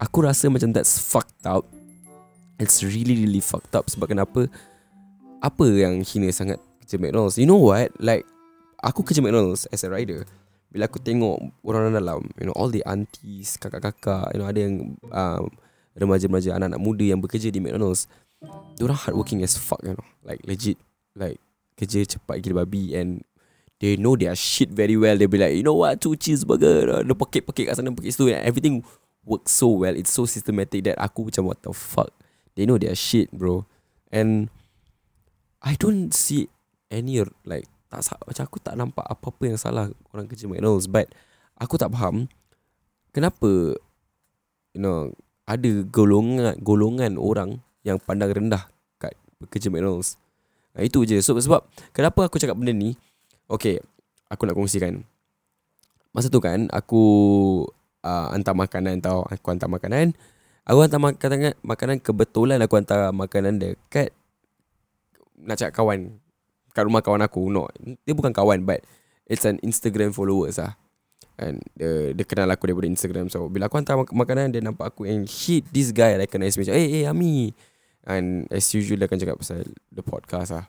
Aku 0.00 0.24
rasa 0.24 0.48
macam 0.48 0.72
that's 0.72 1.00
fucked 1.00 1.44
up. 1.44 1.64
It's 2.58 2.82
really 2.82 3.14
really 3.22 3.38
fucked 3.38 3.72
up 3.78 3.86
Sebab 3.86 4.10
kenapa 4.10 4.50
Apa 5.38 5.64
yang 5.70 6.02
hina 6.02 6.28
sangat 6.34 6.58
Kerja 6.82 6.98
McDonald's 6.98 7.38
You 7.38 7.46
know 7.46 7.62
what 7.62 7.94
Like 8.02 8.26
Aku 8.82 9.06
kerja 9.06 9.22
McDonald's 9.22 9.70
As 9.70 9.86
a 9.86 9.90
rider 9.90 10.26
Bila 10.74 10.90
aku 10.90 10.98
tengok 10.98 11.38
Orang-orang 11.62 11.94
dalam 11.94 12.20
You 12.34 12.50
know 12.50 12.56
all 12.58 12.68
the 12.68 12.82
aunties 12.82 13.54
Kakak-kakak 13.62 14.34
You 14.34 14.42
know 14.42 14.50
ada 14.50 14.58
yang 14.58 14.98
um, 15.14 15.46
Remaja-remaja 15.98 16.54
Anak-anak 16.56 16.80
muda 16.80 17.04
Yang 17.04 17.20
bekerja 17.26 17.48
di 17.50 17.58
McDonald's 17.58 18.06
Diorang 18.78 18.98
hardworking 18.98 19.42
as 19.42 19.58
fuck 19.58 19.82
You 19.82 19.98
know. 19.98 20.06
Like 20.22 20.40
legit 20.46 20.78
Like 21.18 21.42
Kerja 21.74 22.06
cepat 22.06 22.40
gila 22.42 22.64
babi 22.64 22.94
And 22.94 23.26
They 23.78 23.94
know 23.94 24.18
their 24.18 24.34
shit 24.34 24.74
very 24.74 24.98
well. 24.98 25.14
They 25.14 25.30
be 25.30 25.38
like 25.38 25.54
You 25.54 25.62
know 25.62 25.78
what? 25.78 26.02
Two 26.02 26.18
cheeseburger. 26.18 27.06
Dia 27.06 27.14
pekik-pekik 27.14 27.70
kat 27.70 27.74
sana 27.78 27.94
Pekik 27.94 28.10
situ. 28.10 28.30
And 28.30 28.42
everything 28.42 28.82
Works 29.22 29.54
so 29.54 29.70
well. 29.70 29.94
It's 29.94 30.10
so 30.10 30.26
systematic 30.26 30.86
That 30.86 30.98
aku 30.98 31.30
macam 31.30 31.46
What 31.46 31.62
the 31.62 31.70
fuck? 31.70 32.10
They 32.58 32.66
know 32.66 32.78
their 32.78 32.98
shit 32.98 33.30
bro. 33.30 33.70
And 34.10 34.50
I 35.62 35.78
don't 35.78 36.10
see 36.10 36.50
Any 36.90 37.22
like 37.46 37.68
tak 37.88 38.20
macam 38.20 38.44
aku 38.44 38.58
tak 38.60 38.76
nampak 38.76 39.04
apa-apa 39.08 39.42
yang 39.48 39.56
salah 39.56 39.88
orang 40.12 40.28
kerja 40.28 40.44
McDonald's. 40.44 40.88
But 40.88 41.08
aku 41.56 41.80
tak 41.80 41.92
faham 41.92 42.28
kenapa 43.16 43.76
you 44.76 44.80
know 44.80 45.12
ada 45.48 45.70
golongan 45.88 46.60
golongan 46.60 47.16
orang 47.16 47.64
yang 47.80 47.96
pandang 47.96 48.28
rendah 48.28 48.68
kat 49.00 49.16
pekerja 49.40 49.72
McDonald's. 49.72 50.20
Nah, 50.76 50.84
itu 50.84 51.08
je. 51.08 51.16
So 51.24 51.32
sebab 51.40 51.64
kenapa 51.96 52.28
aku 52.28 52.36
cakap 52.36 52.60
benda 52.60 52.76
ni? 52.76 53.00
Okay, 53.48 53.80
aku 54.28 54.44
nak 54.44 54.60
kongsikan. 54.60 55.00
Masa 56.12 56.28
tu 56.28 56.36
kan 56.44 56.68
aku 56.68 57.02
uh, 58.04 58.28
hantar 58.36 58.52
makanan 58.52 59.00
tau. 59.00 59.24
Aku 59.32 59.48
hantar 59.48 59.72
makanan. 59.72 60.12
Aku 60.68 60.84
hantar 60.84 61.00
makanan 61.00 61.56
makanan 61.64 61.96
kebetulan 62.04 62.60
aku 62.60 62.76
hantar 62.76 63.08
makanan 63.16 63.56
dekat 63.56 64.12
nak 65.40 65.56
cakap 65.56 65.80
kawan 65.80 66.20
kat 66.76 66.84
rumah 66.84 67.00
kawan 67.00 67.24
aku 67.24 67.48
no 67.48 67.72
dia 68.04 68.12
bukan 68.12 68.36
kawan 68.36 68.68
but 68.68 68.84
it's 69.24 69.48
an 69.48 69.56
Instagram 69.64 70.12
followers 70.12 70.60
lah 70.60 70.76
and 71.38 71.62
dia, 71.78 72.12
dia 72.12 72.24
kenal 72.26 72.50
aku 72.50 72.68
daripada 72.68 72.90
Instagram. 72.90 73.30
So 73.30 73.46
bila 73.46 73.70
aku 73.70 73.78
hantar 73.78 73.98
mak- 74.02 74.14
makanan 74.14 74.50
dia 74.50 74.60
nampak 74.60 74.92
aku 74.92 75.06
and 75.06 75.24
hit 75.24 75.64
this 75.70 75.94
guy 75.94 76.18
recognize 76.18 76.58
me 76.58 76.66
eh 76.68 77.02
eh 77.02 77.04
Ami. 77.06 77.54
And 78.04 78.50
as 78.50 78.66
usual 78.74 78.98
dia 78.98 79.06
akan 79.06 79.18
cakap 79.22 79.36
pasal 79.38 79.64
the 79.94 80.02
podcast 80.02 80.50
lah. 80.52 80.64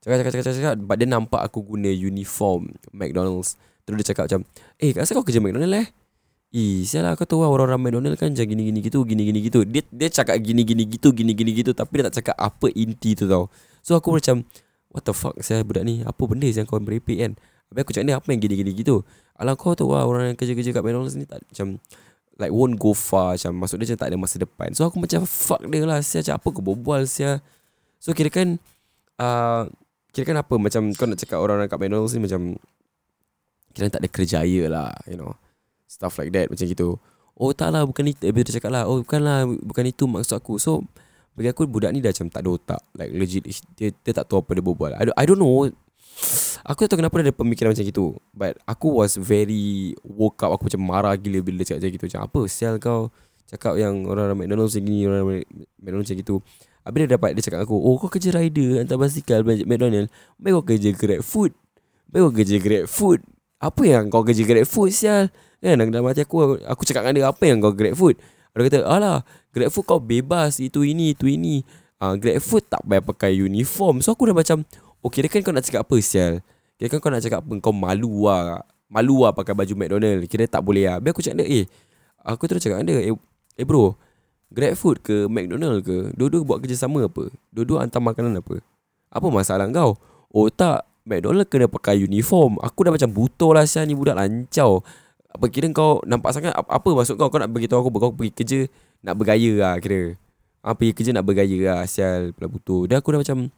Cakap 0.00 0.16
cakap 0.24 0.32
cakap 0.36 0.54
cakap, 0.56 0.74
but 0.80 0.96
dia 0.96 1.08
nampak 1.08 1.40
aku 1.40 1.64
guna 1.64 1.88
uniform 1.88 2.72
McDonald's. 2.92 3.56
Terus 3.84 3.96
dia 4.04 4.06
cakap 4.12 4.24
macam 4.28 4.40
eh 4.76 4.90
kat 4.92 5.08
kau 5.10 5.24
kerja 5.24 5.40
McDonald's 5.40 5.76
eh? 5.80 5.88
Ih, 6.50 6.82
sial 6.82 7.06
lah 7.06 7.14
kau 7.14 7.22
tahu 7.30 7.46
lah 7.46 7.50
orang-orang 7.52 7.78
McDonald 7.78 8.18
kan 8.18 8.34
macam 8.34 8.42
gini-gini 8.42 8.82
gitu, 8.82 9.06
gini-gini 9.06 9.38
gitu. 9.38 9.62
Dia 9.62 9.86
dia 9.86 10.08
cakap 10.10 10.34
gini-gini 10.42 10.82
gitu, 10.82 11.14
gini-gini 11.14 11.54
gitu 11.54 11.70
tapi 11.70 12.02
dia 12.02 12.10
tak 12.10 12.20
cakap 12.20 12.36
apa 12.42 12.66
inti 12.74 13.14
tu 13.14 13.30
tau. 13.30 13.46
So 13.86 13.94
aku 13.94 14.18
macam 14.18 14.42
What 14.90 15.06
the 15.06 15.14
fuck 15.14 15.38
saya 15.38 15.62
budak 15.62 15.86
ni? 15.86 16.02
Apa 16.02 16.26
benda 16.26 16.50
yang 16.50 16.66
kau 16.66 16.82
merepek 16.82 17.22
kan 17.22 17.32
Habis 17.70 17.80
aku 17.86 17.92
cakap 17.94 18.06
dia 18.10 18.16
apa 18.18 18.28
yang 18.34 18.40
gini-gini 18.42 18.70
gitu? 18.74 19.06
Alah 19.38 19.54
kau 19.54 19.78
tahu 19.78 19.94
lah 19.94 20.04
orang 20.04 20.34
yang 20.34 20.36
kerja-kerja 20.36 20.74
kat 20.74 20.82
McDonald's 20.82 21.14
ni 21.14 21.24
tak 21.24 21.40
Macam 21.46 21.78
Like 22.36 22.52
won't 22.52 22.76
go 22.76 22.92
far 22.92 23.38
Macam 23.38 23.56
maksud 23.56 23.78
dia 23.78 23.86
macam 23.88 23.98
tak 24.02 24.08
ada 24.10 24.16
masa 24.18 24.36
depan. 24.42 24.68
So 24.74 24.82
aku 24.84 24.98
macam 24.98 25.22
fuck 25.24 25.62
dia 25.64 25.86
lah 25.86 26.02
Saya 26.02 26.26
macam 26.26 26.34
apa 26.36 26.46
kau 26.50 26.64
berbual 26.66 27.06
saya 27.06 27.38
So 28.02 28.10
kira 28.10 28.28
kan 28.28 28.58
uh, 29.22 29.70
Kira 30.10 30.34
kan 30.34 30.36
apa 30.42 30.54
Macam 30.58 30.90
kau 30.92 31.06
nak 31.06 31.18
cakap 31.22 31.38
orang-orang 31.38 31.70
kat 31.70 31.78
McDonald's 31.78 32.12
ni 32.12 32.20
Macam 32.26 32.40
Kira 33.70 33.86
tak 33.86 34.02
ada 34.02 34.10
kerjaya 34.10 34.62
lah 34.66 34.90
You 35.06 35.16
know 35.16 35.32
Stuff 35.86 36.18
like 36.18 36.34
that 36.34 36.50
Macam 36.50 36.66
gitu. 36.66 36.98
Oh 37.38 37.54
tak 37.54 37.70
lah 37.70 37.86
bukan 37.86 38.10
itu 38.10 38.26
Habis 38.26 38.50
dia 38.50 38.60
cakap 38.60 38.74
lah 38.74 38.84
Oh 38.90 39.00
bukan 39.00 39.20
lah 39.22 39.46
Bukan 39.46 39.86
itu 39.86 40.10
maksud 40.10 40.36
aku. 40.36 40.58
So 40.58 40.82
bagi 41.38 41.46
aku 41.46 41.64
budak 41.64 41.94
ni 41.94 42.02
dah 42.02 42.10
macam 42.12 42.28
tak 42.28 42.42
ada 42.42 42.50
otak 42.50 42.80
Like 42.98 43.14
legit 43.14 43.46
Dia, 43.78 43.94
dia 43.94 44.12
tak 44.12 44.26
tahu 44.28 44.42
apa 44.42 44.50
dia 44.52 44.60
berbual. 44.66 44.92
I 44.98 45.08
don't, 45.08 45.16
I 45.16 45.24
don't 45.24 45.38
know 45.40 45.70
Aku 46.64 46.84
tak 46.84 46.92
tahu 46.92 46.98
kenapa 47.00 47.16
ada 47.24 47.32
pemikiran 47.32 47.72
macam 47.72 47.84
gitu. 47.84 48.20
But 48.36 48.60
aku 48.68 49.00
was 49.00 49.16
very 49.16 49.96
Woke 50.04 50.44
up. 50.44 50.56
Aku 50.56 50.68
macam 50.68 50.80
marah 50.84 51.14
gila 51.16 51.40
Bila 51.40 51.64
dia 51.64 51.72
cakap 51.72 51.80
macam 51.84 51.90
gitu. 51.96 52.04
Macam 52.12 52.20
apa 52.28 52.40
sial 52.46 52.74
kau 52.76 53.08
Cakap 53.48 53.74
yang 53.80 54.06
orang-orang 54.06 54.46
McDonald's 54.46 54.76
macam 54.76 54.84
gini 54.86 55.00
Orang 55.08 55.26
McDonald's 55.80 56.08
macam 56.10 56.20
gitu. 56.20 56.36
Habis 56.84 56.98
dia 57.00 57.08
dapat 57.16 57.30
Dia 57.36 57.42
cakap 57.48 57.60
aku 57.64 57.76
Oh 57.76 57.94
kau 57.96 58.08
kerja 58.12 58.30
rider 58.36 58.70
Hantar 58.84 58.96
basikal 59.00 59.40
McDonald's 59.44 60.12
Baik 60.36 60.52
kau 60.60 60.64
kerja 60.64 60.90
grab 60.92 61.20
food. 61.24 61.52
Baik 62.12 62.20
kau 62.28 62.32
kerja 62.36 62.56
grab 62.60 62.84
food. 62.86 63.20
Apa 63.60 63.82
yang 63.84 64.12
kau 64.12 64.22
kerja 64.24 64.42
grab 64.44 64.66
food 64.68 64.90
sial? 64.92 65.32
Kan 65.60 65.80
dalam 65.88 66.08
hati 66.08 66.24
aku 66.24 66.60
Aku 66.64 66.82
cakap 66.84 67.08
dengan 67.08 67.14
dia 67.16 67.26
Apa 67.32 67.48
yang 67.48 67.60
kau 67.60 67.72
grab 67.72 67.96
food? 67.96 68.20
Dia 68.50 68.66
kata 68.66 68.78
Alah 68.84 69.22
Grab 69.50 69.70
food 69.74 69.86
kau 69.86 69.98
bebas. 69.98 70.62
Itu 70.62 70.86
ini 70.86 71.14
Itu 71.14 71.26
ini. 71.26 71.62
Uh, 72.00 72.16
Grab 72.16 72.40
food 72.40 72.64
tak 72.64 72.80
payah 72.86 73.04
pakai 73.04 73.36
uniform. 73.36 74.00
So 74.00 74.16
aku 74.16 74.30
dah 74.30 74.36
macam 74.36 74.64
Okay 75.00 75.24
dia 75.24 75.30
kan 75.32 75.40
kau 75.40 75.52
nak 75.54 75.64
cakap 75.64 75.82
apa 75.84 75.96
sial? 76.00 76.44
Kira 76.76 76.88
kan 76.92 76.98
kau 77.00 77.10
nak 77.12 77.24
cakap 77.24 77.40
apa 77.44 77.52
Kau 77.60 77.72
malu 77.72 78.28
lah 78.28 78.64
Malu 78.90 79.24
lah 79.24 79.32
pakai 79.32 79.52
baju 79.56 79.72
McDonald. 79.76 80.24
Kira 80.28 80.44
tak 80.48 80.64
boleh 80.64 80.88
lah 80.88 80.96
Biar 81.00 81.12
aku 81.16 81.24
cakap 81.24 81.44
dia 81.44 81.46
Eh 81.48 81.64
Aku 82.20 82.44
terus 82.48 82.60
cakap 82.60 82.84
dia 82.84 83.00
Eh, 83.00 83.16
eh 83.56 83.64
bro 83.64 83.96
Grab 84.50 84.74
food 84.76 85.00
ke 85.00 85.28
McDonald 85.30 85.84
ke 85.84 86.12
Dua-dua 86.12 86.42
buat 86.44 86.58
kerja 86.60 86.76
sama 86.76 87.06
apa? 87.06 87.32
Dua-dua 87.52 87.84
hantar 87.84 88.02
makanan 88.02 88.40
apa? 88.40 88.60
Apa 89.10 89.26
masalah 89.28 89.66
kau? 89.72 89.98
Oh 90.30 90.46
tak 90.48 90.90
McDonald 91.10 91.48
kena 91.50 91.66
pakai 91.66 91.98
uniform. 92.06 92.60
Aku 92.62 92.86
dah 92.86 92.92
macam 92.94 93.10
butuh 93.10 93.50
lah 93.50 93.66
sial. 93.66 93.88
Ni 93.90 93.98
budak 93.98 94.14
lancau. 94.14 94.86
Apa 95.30 95.46
kira 95.50 95.66
kau 95.74 96.02
nampak 96.06 96.34
sangat 96.34 96.54
apa, 96.54 96.88
maksud 96.90 97.18
kau? 97.18 97.26
Kau 97.30 97.38
nak 97.42 97.50
beritahu 97.50 97.82
aku 97.82 97.90
kau 97.98 98.14
pergi 98.14 98.32
kerja 98.34 98.60
nak 99.02 99.18
bergaya 99.18 99.52
lah 99.58 99.74
kira. 99.82 100.14
Ah 100.62 100.74
pergi 100.76 100.92
kerja 100.94 101.10
nak 101.16 101.26
bergaya 101.26 101.58
lah 101.66 101.80
sial. 101.90 102.30
Pula 102.34 102.46
butuh. 102.46 102.86
Dia 102.86 103.02
aku 103.02 103.14
dah 103.14 103.20
macam 103.26 103.50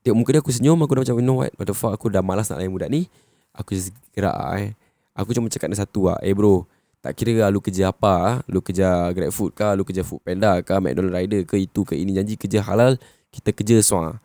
Tengok 0.00 0.16
muka 0.16 0.30
dia 0.32 0.40
aku 0.40 0.52
senyum 0.52 0.80
Aku 0.80 0.92
dah 0.96 1.02
macam 1.04 1.16
You 1.20 1.24
know 1.24 1.38
what? 1.44 1.52
What 1.60 1.66
the 1.68 1.76
fuck? 1.76 1.92
Aku 1.92 2.08
dah 2.08 2.24
malas 2.24 2.48
nak 2.48 2.64
layan 2.64 2.72
budak 2.72 2.88
ni. 2.88 3.06
Aku 3.52 3.76
just 3.76 3.92
gerak 4.16 4.36
eh. 4.56 4.72
Aku 5.12 5.36
cuma 5.36 5.52
cakap 5.52 5.68
dia 5.68 5.78
satu 5.84 6.08
lah 6.08 6.16
Eh 6.24 6.32
bro 6.32 6.64
Tak 7.04 7.12
kira 7.18 7.44
lah 7.44 7.48
lu 7.52 7.60
kerja 7.60 7.92
apa 7.92 8.12
ah. 8.16 8.36
Lu 8.48 8.64
kerja 8.64 9.12
grab 9.12 9.30
food 9.34 9.52
kah? 9.52 9.76
Lu 9.76 9.84
kerja 9.84 10.00
food 10.00 10.24
panda 10.24 10.56
kah? 10.64 10.80
McDonald 10.80 11.12
rider 11.12 11.44
ke? 11.44 11.60
Itu 11.60 11.84
ke? 11.84 11.98
Ini 11.98 12.16
Janji 12.22 12.40
kerja 12.40 12.64
halal 12.64 12.96
Kita 13.28 13.52
kerja 13.52 13.80
semua 13.84 14.16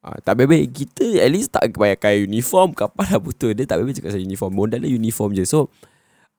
Ah, 0.00 0.16
tak 0.16 0.40
bebek 0.40 0.72
kita 0.72 1.20
at 1.20 1.28
least 1.28 1.52
tak 1.52 1.76
pakai 1.76 2.24
uniform. 2.24 2.72
Kapan 2.72 3.04
dah 3.04 3.20
butuh 3.20 3.52
Dia 3.52 3.68
tak 3.68 3.84
bebek 3.84 4.00
cakap 4.00 4.16
saya 4.16 4.24
uniform. 4.24 4.56
Modalnya 4.56 4.88
uniform 4.88 5.36
je. 5.36 5.44
So 5.44 5.68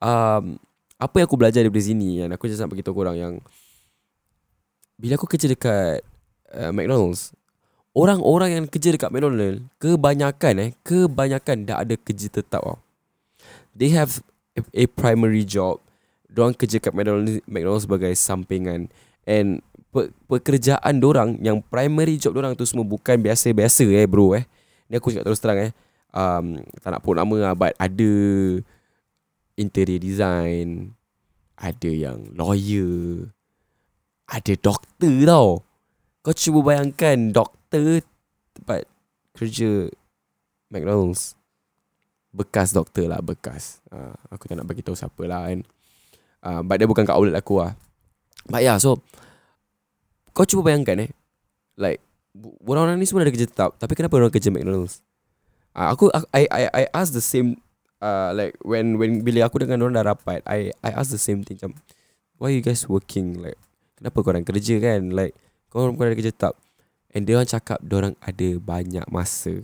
um, 0.02 0.58
Apa 0.98 1.22
yang 1.22 1.30
aku 1.30 1.38
belajar 1.38 1.62
daripada 1.62 1.86
sini 1.86 2.26
Yang 2.26 2.42
aku 2.42 2.50
just 2.50 2.58
nak 2.58 2.74
beritahu 2.74 2.98
korang 2.98 3.16
yang 3.16 3.34
Bila 4.98 5.14
aku 5.14 5.30
kerja 5.30 5.46
dekat 5.46 6.02
uh, 6.58 6.74
McDonald's 6.74 7.38
Orang-orang 7.92 8.56
yang 8.56 8.66
kerja 8.72 8.96
dekat 8.96 9.12
McDonald's 9.12 9.68
Kebanyakan 9.76 10.54
eh 10.64 10.70
Kebanyakan 10.80 11.68
dah 11.68 11.84
ada 11.84 11.96
kerja 12.00 12.32
tetap 12.32 12.64
tau 12.64 12.80
They 13.76 13.92
have 13.96 14.24
a, 14.56 14.84
primary 14.88 15.48
job. 15.48 15.80
Diorang 16.28 16.56
kerja 16.56 16.80
kat 16.80 16.92
McDonald's, 16.92 17.44
McDonald's 17.48 17.88
sebagai 17.88 18.12
sampingan. 18.16 18.92
And 19.24 19.64
pe, 19.92 20.12
pekerjaan 20.28 21.00
dorang 21.00 21.40
Yang 21.40 21.64
primary 21.68 22.16
job 22.20 22.36
dorang 22.36 22.56
tu 22.56 22.68
semua 22.68 22.88
Bukan 22.88 23.20
biasa-biasa 23.20 23.84
eh 23.88 24.08
bro 24.08 24.36
eh. 24.36 24.44
Ni 24.92 25.00
aku 25.00 25.12
cakap 25.12 25.28
terus 25.28 25.40
terang 25.44 25.60
eh. 25.60 25.72
Um, 26.12 26.60
Tak 26.84 26.96
nak 26.96 27.02
pun 27.04 27.16
nama 27.16 27.36
lah 27.40 27.54
But 27.56 27.76
ada 27.80 28.12
Interior 29.56 30.00
design 30.00 30.96
Ada 31.56 31.92
yang 31.92 32.36
lawyer 32.36 33.32
Ada 34.32 34.56
doktor 34.56 35.16
tau. 35.28 35.50
Kau 36.24 36.34
cuba 36.36 36.60
bayangkan 36.72 37.32
Doktor 37.32 37.61
Tempat 37.72 38.84
Kerja 39.32 39.88
McDonald's 40.68 41.40
Bekas 42.32 42.76
doktor 42.76 43.08
lah 43.08 43.24
Bekas. 43.24 43.80
Uh, 43.88 44.12
Aku 44.28 44.48
tak 44.48 44.60
nak 44.60 44.68
bagi 44.68 44.84
tahu 44.84 44.96
siapa 44.96 45.24
lah 45.24 45.48
kan. 45.48 45.64
Uh, 46.44 46.62
But 46.68 46.84
dia 46.84 46.88
bukan 46.88 47.08
kat 47.08 47.16
outlet 47.16 47.40
aku 47.40 47.64
lah. 47.64 47.80
But 48.52 48.68
yeah 48.68 48.76
so 48.76 49.00
Kau 50.36 50.44
cuba 50.44 50.72
bayangkan 50.72 51.08
eh 51.08 51.10
Like 51.80 52.04
Orang-orang 52.64 53.00
ni 53.00 53.08
semua 53.08 53.24
ada 53.24 53.32
kerja 53.32 53.48
tetap 53.48 53.76
Tapi 53.80 53.94
kenapa 53.96 54.20
orang 54.20 54.32
kerja 54.32 54.52
McDonald's? 54.52 55.00
Uh, 55.72 55.88
Aku 55.96 56.12
I, 56.36 56.48
I 56.52 56.64
I 56.72 56.84
ask 56.92 57.16
the 57.16 57.24
same 57.24 57.56
uh, 58.04 58.36
Like 58.36 58.60
when 58.68 59.00
when 59.00 59.24
Bila 59.24 59.48
aku 59.48 59.64
dengan 59.64 59.80
orang 59.84 59.96
dah 59.96 60.12
rapat 60.12 60.44
I 60.44 60.76
I 60.84 60.92
ask 60.92 61.12
the 61.12 61.22
same 61.22 61.48
thing 61.48 61.56
macam 61.56 61.80
Why 62.36 62.52
you 62.52 62.64
guys 62.64 62.84
working? 62.90 63.40
Like 63.40 63.60
Kenapa 63.96 64.18
korang 64.26 64.44
kerja 64.44 64.76
kan? 64.84 65.14
Like 65.16 65.38
Korang 65.72 65.96
bukan 65.96 66.12
ada 66.12 66.18
kerja 66.20 66.34
tetap 66.36 66.56
And 67.12 67.28
dia 67.28 67.36
orang 67.36 67.50
cakap 67.52 67.84
Dia 67.84 67.96
orang 68.00 68.16
ada 68.24 68.48
banyak 68.60 69.06
masa 69.12 69.62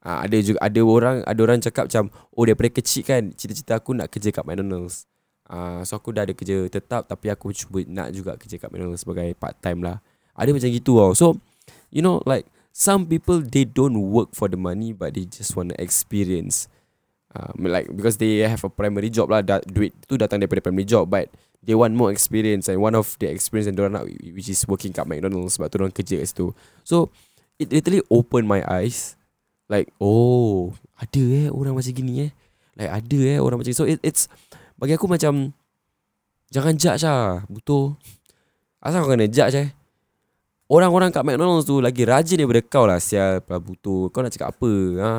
Ah, 0.00 0.24
ada 0.24 0.40
juga 0.40 0.56
ada 0.64 0.80
orang 0.80 1.20
ada 1.28 1.40
orang 1.44 1.60
cakap 1.60 1.84
macam 1.92 2.08
oh 2.32 2.44
daripada 2.48 2.72
kecil 2.72 3.04
kan 3.04 3.36
cita-cita 3.36 3.76
aku 3.76 3.92
nak 3.92 4.08
kerja 4.08 4.32
kat 4.32 4.48
McDonald's. 4.48 5.04
Ah, 5.44 5.84
so 5.84 5.92
aku 6.00 6.16
dah 6.16 6.24
ada 6.24 6.32
kerja 6.32 6.64
tetap 6.72 7.04
tapi 7.04 7.28
aku 7.28 7.52
cuba 7.52 7.84
nak 7.84 8.08
juga 8.16 8.32
kerja 8.40 8.56
kat 8.56 8.72
McDonald's 8.72 9.04
sebagai 9.04 9.36
part 9.36 9.60
time 9.60 9.84
lah. 9.84 10.00
Ada 10.32 10.56
macam 10.56 10.72
gitu 10.72 10.96
tau. 10.96 11.12
So 11.12 11.26
you 11.92 12.00
know 12.00 12.24
like 12.24 12.48
some 12.72 13.04
people 13.04 13.44
they 13.44 13.68
don't 13.68 13.92
work 14.08 14.32
for 14.32 14.48
the 14.48 14.56
money 14.56 14.96
but 14.96 15.12
they 15.12 15.28
just 15.28 15.52
want 15.52 15.68
to 15.68 15.76
experience. 15.76 16.72
Um, 17.36 17.68
like 17.68 17.92
because 17.92 18.16
they 18.16 18.40
have 18.40 18.64
a 18.64 18.72
primary 18.72 19.12
job 19.12 19.28
lah 19.28 19.44
da- 19.44 19.62
duit 19.68 19.92
tu 20.08 20.16
datang 20.16 20.40
daripada 20.40 20.64
primary 20.64 20.88
job 20.88 21.12
but 21.12 21.28
They 21.60 21.76
want 21.76 21.92
more 21.92 22.08
experience 22.08 22.72
And 22.72 22.80
one 22.80 22.96
of 22.96 23.20
the 23.20 23.28
experience 23.28 23.68
Yang 23.68 23.76
diorang 23.76 23.94
nak 24.00 24.04
Which 24.08 24.48
is 24.48 24.64
working 24.64 24.96
kat 24.96 25.04
McDonald's 25.04 25.60
Sebab 25.60 25.68
tu 25.68 25.76
diorang 25.76 25.92
kerja 25.92 26.16
kat 26.20 26.28
situ. 26.32 26.56
So 26.84 27.12
It 27.60 27.68
literally 27.68 28.00
opened 28.08 28.48
my 28.48 28.64
eyes. 28.64 29.20
Like 29.68 29.92
Oh 30.00 30.72
Ada 30.96 31.20
eh 31.20 31.46
orang 31.52 31.76
macam 31.76 31.92
gini 31.92 32.28
eh. 32.28 32.30
Like 32.80 32.92
ada 33.04 33.18
eh 33.36 33.38
orang 33.38 33.60
macam 33.60 33.70
ni 33.70 33.76
So 33.76 33.84
it, 33.84 34.00
it's 34.00 34.32
Bagi 34.80 34.96
aku 34.96 35.04
macam 35.04 35.52
Jangan 36.48 36.74
judge 36.80 37.04
lah 37.04 37.44
Butuh 37.46 37.92
Asal 38.80 39.04
kau 39.04 39.12
kena 39.12 39.28
judge 39.28 39.60
eh. 39.60 39.68
Orang-orang 40.72 41.12
kat 41.12 41.28
McDonald's 41.28 41.68
tu 41.68 41.84
Lagi 41.84 42.08
rajin 42.08 42.40
daripada 42.40 42.64
kau 42.64 42.88
lah 42.88 42.96
Sial 42.96 43.44
Pula 43.44 43.60
butuh 43.60 44.08
Kau 44.08 44.24
nak 44.24 44.32
cakap 44.32 44.56
apa? 44.56 44.72
Ha? 44.96 45.12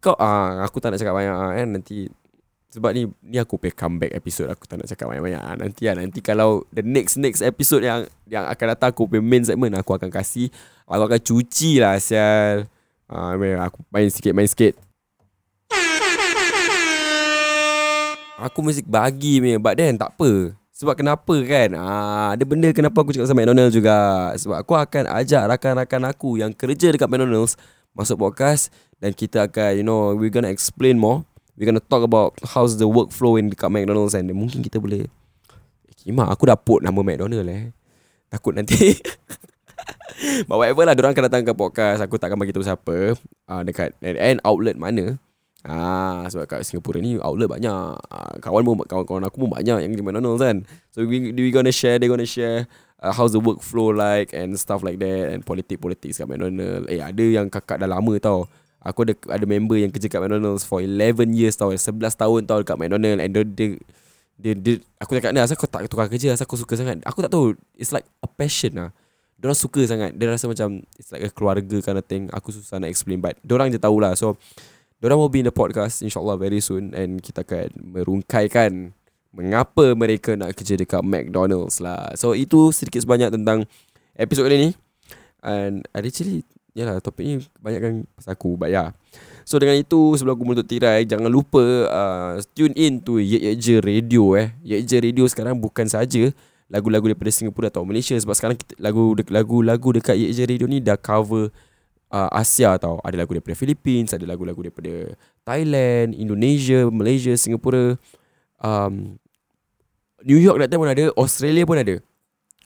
Kau 0.00 0.16
ah, 0.16 0.64
Aku 0.64 0.80
tak 0.80 0.96
nak 0.96 0.98
cakap 1.04 1.12
banyak 1.12 1.36
ah, 1.36 1.52
kan? 1.52 1.68
Nanti 1.76 2.08
sebab 2.70 2.94
ni 2.94 3.02
ni 3.26 3.36
aku 3.42 3.58
pay 3.58 3.74
comeback 3.74 4.14
episode. 4.14 4.46
Aku 4.46 4.62
tak 4.62 4.78
nak 4.78 4.86
cakap 4.86 5.10
banyak-banyak. 5.10 5.42
Ah, 5.42 5.58
nanti 5.58 5.90
lah 5.90 5.98
nanti 5.98 6.22
kalau 6.22 6.62
the 6.70 6.86
next 6.86 7.18
next 7.18 7.42
episode 7.42 7.82
yang 7.82 8.06
yang 8.30 8.46
akan 8.46 8.66
datang 8.78 8.94
aku 8.94 9.10
pay 9.10 9.18
main 9.18 9.42
segment 9.42 9.74
aku 9.74 9.98
akan 9.98 10.06
kasih 10.06 10.46
aku 10.86 11.02
akan 11.10 11.20
cuci 11.20 11.82
lah 11.82 11.98
sial. 11.98 12.70
Ah 13.10 13.34
aku 13.66 13.82
main 13.90 14.06
sikit 14.06 14.30
main 14.30 14.46
sikit. 14.46 14.78
Aku 18.40 18.64
mesti 18.64 18.86
bagi 18.86 19.42
me 19.42 19.58
but 19.58 19.74
then 19.74 19.98
tak 19.98 20.14
apa. 20.14 20.54
Sebab 20.70 20.94
kenapa 20.94 21.34
kan? 21.42 21.74
Ah 21.74 22.38
ada 22.38 22.44
benda 22.46 22.70
kenapa 22.70 23.02
aku 23.02 23.10
cakap 23.10 23.26
sama 23.26 23.42
McDonald's 23.42 23.74
juga. 23.74 24.30
Sebab 24.38 24.62
aku 24.62 24.78
akan 24.78 25.10
ajak 25.10 25.42
rakan-rakan 25.58 26.02
aku 26.06 26.38
yang 26.38 26.54
kerja 26.54 26.94
dekat 26.94 27.10
McDonald's 27.10 27.58
masuk 27.98 28.30
podcast 28.30 28.70
dan 29.02 29.10
kita 29.10 29.50
akan 29.50 29.70
you 29.74 29.82
know 29.82 30.14
we 30.14 30.30
gonna 30.30 30.46
explain 30.46 30.94
more 30.94 31.26
We're 31.60 31.68
gonna 31.68 31.84
talk 31.84 32.00
about 32.00 32.40
how's 32.40 32.80
the 32.80 32.88
workflow 32.88 33.36
in 33.36 33.52
dekat 33.52 33.68
McDonald's 33.68 34.16
and 34.16 34.32
mungkin 34.32 34.64
kita 34.64 34.80
boleh 34.80 35.04
eh, 35.04 35.94
Kimak 36.00 36.32
aku 36.32 36.48
dah 36.48 36.56
put 36.56 36.80
nama 36.80 37.04
McDonald 37.04 37.44
eh 37.44 37.76
Takut 38.32 38.56
nanti 38.56 38.96
But 40.48 40.56
whatever 40.56 40.88
lah 40.88 40.96
Diorang 40.96 41.12
akan 41.12 41.24
datang 41.28 41.44
ke 41.44 41.52
podcast 41.52 42.00
Aku 42.00 42.16
takkan 42.16 42.40
bagi 42.40 42.56
tahu 42.56 42.64
siapa 42.64 43.12
uh, 43.52 43.62
Dekat 43.68 43.92
And 44.00 44.40
outlet 44.40 44.80
mana 44.80 45.20
Ah, 45.60 46.24
sebab 46.32 46.48
kat 46.48 46.64
Singapura 46.64 47.04
ni 47.04 47.20
outlet 47.20 47.44
banyak. 47.44 47.92
Ah, 48.08 48.32
kawan 48.40 48.64
pun 48.64 48.80
kawan-kawan 48.80 49.28
aku 49.28 49.44
pun 49.44 49.50
banyak 49.52 49.84
yang 49.84 49.92
di 49.92 50.00
McDonald's 50.00 50.40
kan. 50.40 50.64
So 50.88 51.04
we 51.04 51.36
we 51.36 51.52
gonna 51.52 51.68
share, 51.68 52.00
they 52.00 52.08
gonna 52.08 52.24
share 52.24 52.64
uh, 53.04 53.12
how's 53.12 53.36
the 53.36 53.44
workflow 53.44 53.92
like 53.92 54.32
and 54.32 54.56
stuff 54.56 54.80
like 54.80 54.96
that 55.04 55.36
and 55.36 55.44
politik 55.44 55.76
politics 55.76 56.16
kat 56.16 56.24
McDonald's. 56.24 56.88
Eh 56.88 57.04
ada 57.04 57.20
yang 57.20 57.52
kakak 57.52 57.76
dah 57.76 57.88
lama 57.92 58.16
tau. 58.16 58.48
Aku 58.80 59.04
ada 59.04 59.12
ada 59.28 59.44
member 59.44 59.76
yang 59.76 59.92
kerja 59.92 60.08
kat 60.08 60.20
McDonald's 60.24 60.64
for 60.64 60.80
11 60.80 61.36
years 61.36 61.52
tau. 61.56 61.68
11 61.68 62.00
tahun 62.16 62.40
tau 62.48 62.64
dekat 62.64 62.76
McDonald's. 62.80 63.20
And 63.20 63.32
dia, 63.36 63.44
dia, 63.44 63.68
dia, 64.40 64.52
dia 64.56 64.74
aku 64.96 65.20
cakap 65.20 65.36
ni 65.36 65.40
asal 65.44 65.60
kau 65.60 65.68
tak 65.68 65.84
tukar 65.92 66.08
kerja? 66.08 66.32
Asal 66.32 66.48
kau 66.48 66.56
suka 66.56 66.80
sangat? 66.80 67.04
Aku 67.04 67.20
tak 67.20 67.28
tahu. 67.28 67.52
It's 67.76 67.92
like 67.92 68.08
a 68.24 68.28
passion 68.28 68.72
lah 68.80 68.90
Diorang 69.40 69.56
suka 69.56 69.80
sangat. 69.88 70.16
Dia 70.20 70.28
rasa 70.28 70.48
macam 70.48 70.84
It's 71.00 71.08
like 71.12 71.24
a 71.24 71.32
keluarga 71.32 71.80
kind 71.80 71.96
of 71.96 72.04
thing. 72.04 72.28
Aku 72.32 72.52
susah 72.52 72.76
nak 72.76 72.92
explain 72.92 73.24
But 73.24 73.40
diorang 73.40 73.72
je 73.72 73.80
tahulah. 73.80 74.12
So 74.12 74.36
Diorang 75.00 75.16
will 75.16 75.32
be 75.32 75.40
in 75.40 75.48
the 75.48 75.54
podcast 75.56 76.04
InsyaAllah 76.04 76.36
very 76.36 76.60
soon. 76.60 76.92
And 76.92 77.24
kita 77.24 77.44
akan 77.48 77.96
merungkaikan 77.96 78.92
Mengapa 79.30 79.94
mereka 79.94 80.34
nak 80.34 80.58
kerja 80.58 80.74
dekat 80.74 81.00
McDonald's 81.06 81.80
lah. 81.80 82.12
So 82.20 82.36
itu 82.36 82.72
sedikit 82.76 83.00
sebanyak 83.00 83.32
tentang 83.32 83.64
Episod 84.12 84.44
kali 84.44 84.68
ni. 84.68 84.70
And 85.40 85.88
actually 85.96 86.44
Yalah 86.70 87.02
topik 87.02 87.24
ni 87.26 87.34
banyak 87.58 87.80
kan 87.82 87.94
pasal 88.14 88.38
aku 88.38 88.54
But 88.54 88.70
yeah. 88.70 88.94
So 89.42 89.58
dengan 89.58 89.74
itu 89.74 90.14
sebelum 90.14 90.38
aku 90.38 90.44
menutup 90.46 90.66
tirai 90.70 91.02
Jangan 91.02 91.26
lupa 91.26 91.62
uh, 91.90 92.38
tune 92.54 92.74
in 92.78 93.02
to 93.02 93.18
Ye 93.18 93.42
Ye 93.42 93.52
Je 93.58 93.82
Radio 93.82 94.38
eh. 94.38 94.54
Ye 94.62 94.78
Je 94.86 95.02
Radio 95.02 95.26
sekarang 95.26 95.58
bukan 95.58 95.90
saja 95.90 96.30
Lagu-lagu 96.70 97.10
daripada 97.10 97.34
Singapura 97.34 97.66
atau 97.66 97.82
Malaysia 97.82 98.14
Sebab 98.14 98.34
sekarang 98.38 98.56
lagu-lagu 98.78 99.88
dekat 99.98 100.14
Ye 100.14 100.30
Je 100.30 100.46
Radio 100.46 100.70
ni 100.70 100.78
dah 100.78 100.94
cover 100.94 101.50
uh, 102.14 102.30
Asia 102.30 102.78
tau. 102.78 103.02
Ada 103.02 103.26
lagu 103.26 103.34
daripada 103.34 103.58
Philippines 103.58 104.14
Ada 104.14 104.26
lagu-lagu 104.26 104.62
daripada 104.62 105.14
Thailand 105.42 106.14
Indonesia 106.14 106.86
Malaysia 106.90 107.34
Singapura. 107.34 107.98
Um, 108.60 109.18
New 110.20 110.36
York 110.36 110.60
that 110.60 110.68
time 110.68 110.84
pun 110.84 110.90
ada 110.92 111.08
Australia 111.16 111.64
pun 111.64 111.80
ada. 111.80 111.96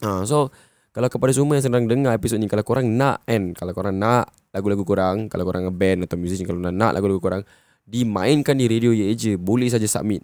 Uh, 0.02 0.26
So 0.26 0.50
kalau 0.94 1.10
kepada 1.10 1.34
semua 1.34 1.58
yang 1.58 1.66
sedang 1.66 1.90
dengar 1.90 2.14
episod 2.14 2.38
ni 2.38 2.46
Kalau 2.46 2.62
korang 2.62 2.86
nak 2.86 3.26
kan? 3.26 3.50
Kalau 3.50 3.74
korang 3.74 3.98
nak 3.98 4.30
lagu-lagu 4.54 4.86
korang 4.86 5.26
Kalau 5.26 5.42
korang 5.42 5.66
nge-band 5.66 6.06
atau 6.06 6.14
musician 6.14 6.46
Kalau 6.46 6.62
nak 6.62 6.94
lagu-lagu 6.94 7.18
korang 7.18 7.42
Dimainkan 7.82 8.54
di 8.54 8.70
radio 8.70 8.94
Ye 8.94 9.10
je 9.18 9.34
Boleh 9.34 9.66
saja 9.66 9.90
submit. 9.90 10.22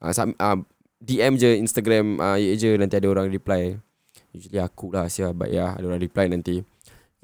Uh, 0.00 0.16
sub, 0.16 0.32
uh, 0.40 0.56
DM 1.04 1.36
je 1.36 1.60
Instagram 1.60 2.16
uh, 2.16 2.40
Ye 2.40 2.56
je 2.56 2.80
Nanti 2.80 2.96
ada 2.96 3.12
orang 3.12 3.28
reply. 3.28 3.76
Usually 4.32 4.56
aku 4.56 4.88
lah 4.88 5.04
siapa 5.12 5.36
But 5.36 5.52
ya 5.52 5.76
Ada 5.76 5.84
orang 5.84 6.00
reply 6.00 6.32
nanti. 6.32 6.64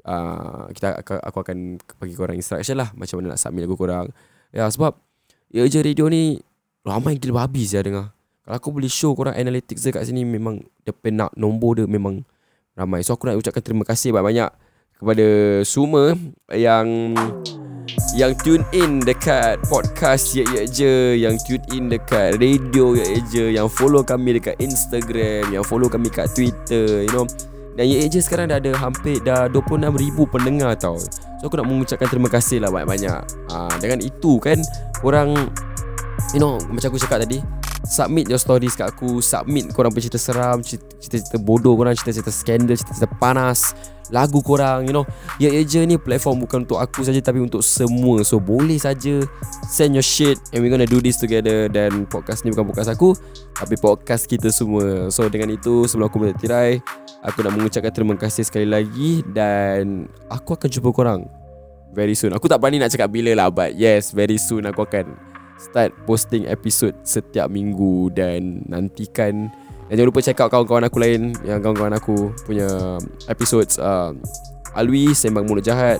Uh, 0.05 0.69
kita 0.77 1.01
Aku 1.01 1.41
akan 1.41 1.81
bagi 1.97 2.13
korang 2.13 2.37
instruction 2.37 2.77
lah 2.77 2.93
Macam 2.93 3.17
mana 3.17 3.33
nak 3.33 3.41
submit 3.41 3.65
lagu 3.65 3.73
korang. 3.73 4.13
Ya 4.53 4.69
sebab 4.69 5.01
Ye 5.49 5.65
je 5.65 5.81
radio 5.81 6.05
ni 6.13 6.37
Ramai 6.85 7.17
gila 7.17 7.49
babi 7.49 7.65
saya 7.65 7.89
dengar. 7.89 8.13
Kalau 8.45 8.53
aku 8.53 8.69
boleh 8.69 8.91
show 8.91 9.17
korang 9.17 9.33
Analytics 9.33 9.81
dia 9.81 9.97
kat 9.97 10.05
sini 10.05 10.21
Memang 10.21 10.61
Dia 10.85 10.93
penak 10.93 11.33
nombor 11.33 11.81
dia 11.81 11.89
Memang 11.89 12.21
ramai. 12.73 13.05
So 13.05 13.13
aku 13.13 13.29
nak 13.29 13.37
ucapkan 13.37 13.61
terima 13.61 13.85
kasih 13.85 14.13
banyak-banyak 14.13 14.49
kepada 14.97 15.27
semua 15.67 16.15
yang 16.53 17.13
yang 18.15 18.33
tune 18.39 18.63
in 18.73 19.03
dekat 19.03 19.59
podcast 19.67 20.33
Ye 20.33 20.45
Ye 20.47 20.63
Je 20.69 20.93
Yang 21.19 21.35
tune 21.45 21.65
in 21.75 21.91
dekat 21.91 22.39
radio 22.39 22.95
Ye 22.95 23.05
Ye 23.05 23.19
Je 23.27 23.45
Yang 23.53 23.69
follow 23.75 24.01
kami 24.01 24.39
dekat 24.39 24.55
Instagram 24.57 25.51
Yang 25.51 25.65
follow 25.67 25.91
kami 25.91 26.07
kat 26.07 26.31
Twitter 26.31 27.03
You 27.05 27.11
know. 27.11 27.25
Dan 27.75 27.85
Ye 27.89 28.05
Ye 28.05 28.07
Je 28.07 28.19
sekarang 28.23 28.49
dah 28.49 28.57
ada 28.57 28.71
hampir 28.79 29.19
Dah 29.21 29.51
26,000 29.51 29.93
pendengar 30.29 30.71
tau. 30.79 30.97
So 31.41 31.51
aku 31.51 31.59
nak 31.59 31.67
mengucapkan 31.67 32.07
terima 32.07 32.29
kasih 32.31 32.63
lah 32.63 32.71
banyak-banyak. 32.71 33.19
Ha, 33.51 33.57
Dengan 33.77 33.99
itu 33.99 34.39
kan 34.39 34.57
Orang 35.03 35.35
You 36.31 36.39
know 36.39 36.57
Macam 36.71 36.95
aku 36.95 37.01
cakap 37.01 37.27
tadi 37.27 37.43
Submit 37.83 38.31
your 38.31 38.39
stories 38.39 38.79
kat 38.79 38.95
aku 38.95 39.19
Submit 39.19 39.75
korang 39.75 39.91
punya 39.91 40.07
cerita 40.07 40.15
seram 40.15 40.63
Cerita-cerita 40.63 41.35
bodoh 41.35 41.75
korang 41.75 41.91
Cerita-cerita 41.91 42.31
skandal 42.31 42.79
Cerita-cerita 42.79 43.11
panas 43.19 43.75
Lagu 44.07 44.39
korang 44.39 44.87
You 44.87 44.95
know. 44.95 45.03
Ya 45.35 45.51
yeah, 45.51 45.67
je 45.67 45.83
ni 45.83 45.99
platform 45.99 46.47
Bukan 46.47 46.63
untuk 46.63 46.79
aku 46.79 47.03
saja 47.03 47.19
Tapi 47.19 47.43
untuk 47.43 47.59
semua. 47.59 48.23
So 48.23 48.39
boleh 48.39 48.79
saja 48.79 49.19
Send 49.67 49.99
your 49.99 50.05
shit 50.05 50.39
And 50.55 50.63
we 50.63 50.71
gonna 50.71 50.87
do 50.87 51.03
this 51.03 51.19
together. 51.19 51.67
Dan 51.67 52.07
podcast 52.07 52.47
ni 52.47 52.55
bukan 52.55 52.71
podcast 52.71 52.87
aku 52.87 53.19
Tapi 53.51 53.75
podcast 53.75 54.31
kita 54.31 54.47
semua. 54.47 55.11
So 55.11 55.27
dengan 55.27 55.51
itu 55.51 55.83
Sebelum 55.83 56.07
aku 56.07 56.23
boleh 56.23 56.35
tirai 56.39 56.79
Aku 57.19 57.43
nak 57.43 57.51
mengucapkan 57.51 57.91
terima 57.91 58.15
kasih 58.15 58.47
sekali 58.47 58.67
lagi 58.67 59.27
Dan 59.27 60.07
Aku 60.31 60.55
akan 60.55 60.71
jumpa 60.71 60.87
korang 60.95 61.27
Very 61.91 62.15
soon. 62.15 62.31
Aku 62.31 62.47
tak 62.47 62.63
berani 62.63 62.79
nak 62.79 62.95
cakap 62.95 63.11
bila 63.11 63.35
lah 63.35 63.51
But 63.51 63.75
yes 63.75 64.15
Very 64.15 64.39
soon 64.39 64.63
aku 64.71 64.87
akan 64.87 65.32
start 65.57 65.93
posting 66.03 66.49
episod 66.49 66.93
setiap 67.03 67.49
minggu 67.49 68.11
dan 68.13 68.63
nantikan. 68.67 69.49
Dan 69.91 69.93
jangan 69.99 70.09
lupa 70.09 70.23
check 70.23 70.39
out 70.39 70.49
kawan-kawan 70.49 70.87
aku 70.87 70.97
lain 70.97 71.21
yang 71.43 71.59
kawan-kawan 71.59 71.93
aku 71.93 72.31
punya 72.47 72.97
episodes 73.27 73.77
uh, 73.77 74.15
Alwi 74.73 75.13
Sembang 75.13 75.45
Mulut 75.45 75.61
Jahat 75.61 75.99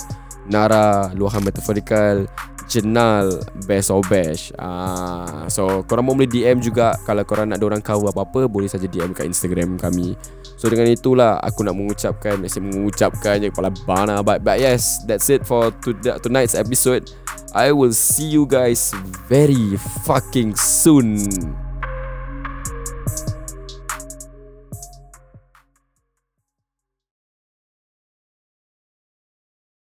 Nara 0.50 1.12
Luahan 1.14 1.44
Metaforikal 1.44 2.26
Jenal 2.66 3.44
Best 3.68 3.92
of 3.92 4.08
Bash 4.08 4.56
uh, 4.56 5.46
So 5.52 5.84
korang 5.84 6.08
boleh 6.08 6.26
DM 6.26 6.64
juga. 6.64 6.96
Kalau 7.04 7.28
korang 7.28 7.52
nak 7.52 7.62
orang 7.62 7.84
cover 7.84 8.10
apa-apa 8.10 8.48
Boleh 8.48 8.72
saja 8.72 8.88
DM 8.88 9.12
kat 9.12 9.28
Instagram 9.28 9.76
kami 9.76 10.16
So 10.64 10.72
dengan 10.72 10.88
itulah 10.88 11.44
Aku 11.44 11.68
nak 11.68 11.76
mengucapkan 11.76 12.40
Saya 12.48 12.64
mengucapkan 12.64 13.44
je 13.44 13.52
kepala 13.52 13.68
bana 13.84 14.24
but, 14.24 14.40
but 14.48 14.64
yes 14.64 15.04
That's 15.04 15.28
it 15.28 15.44
for 15.44 15.76
to, 15.84 15.92
tonight's 16.24 16.56
episode 16.56 17.12
I 17.54 17.70
will 17.70 17.94
see 17.94 18.26
you 18.26 18.50
guys 18.50 18.90
very 19.30 19.78
fucking 20.10 20.56
soon. 20.58 21.54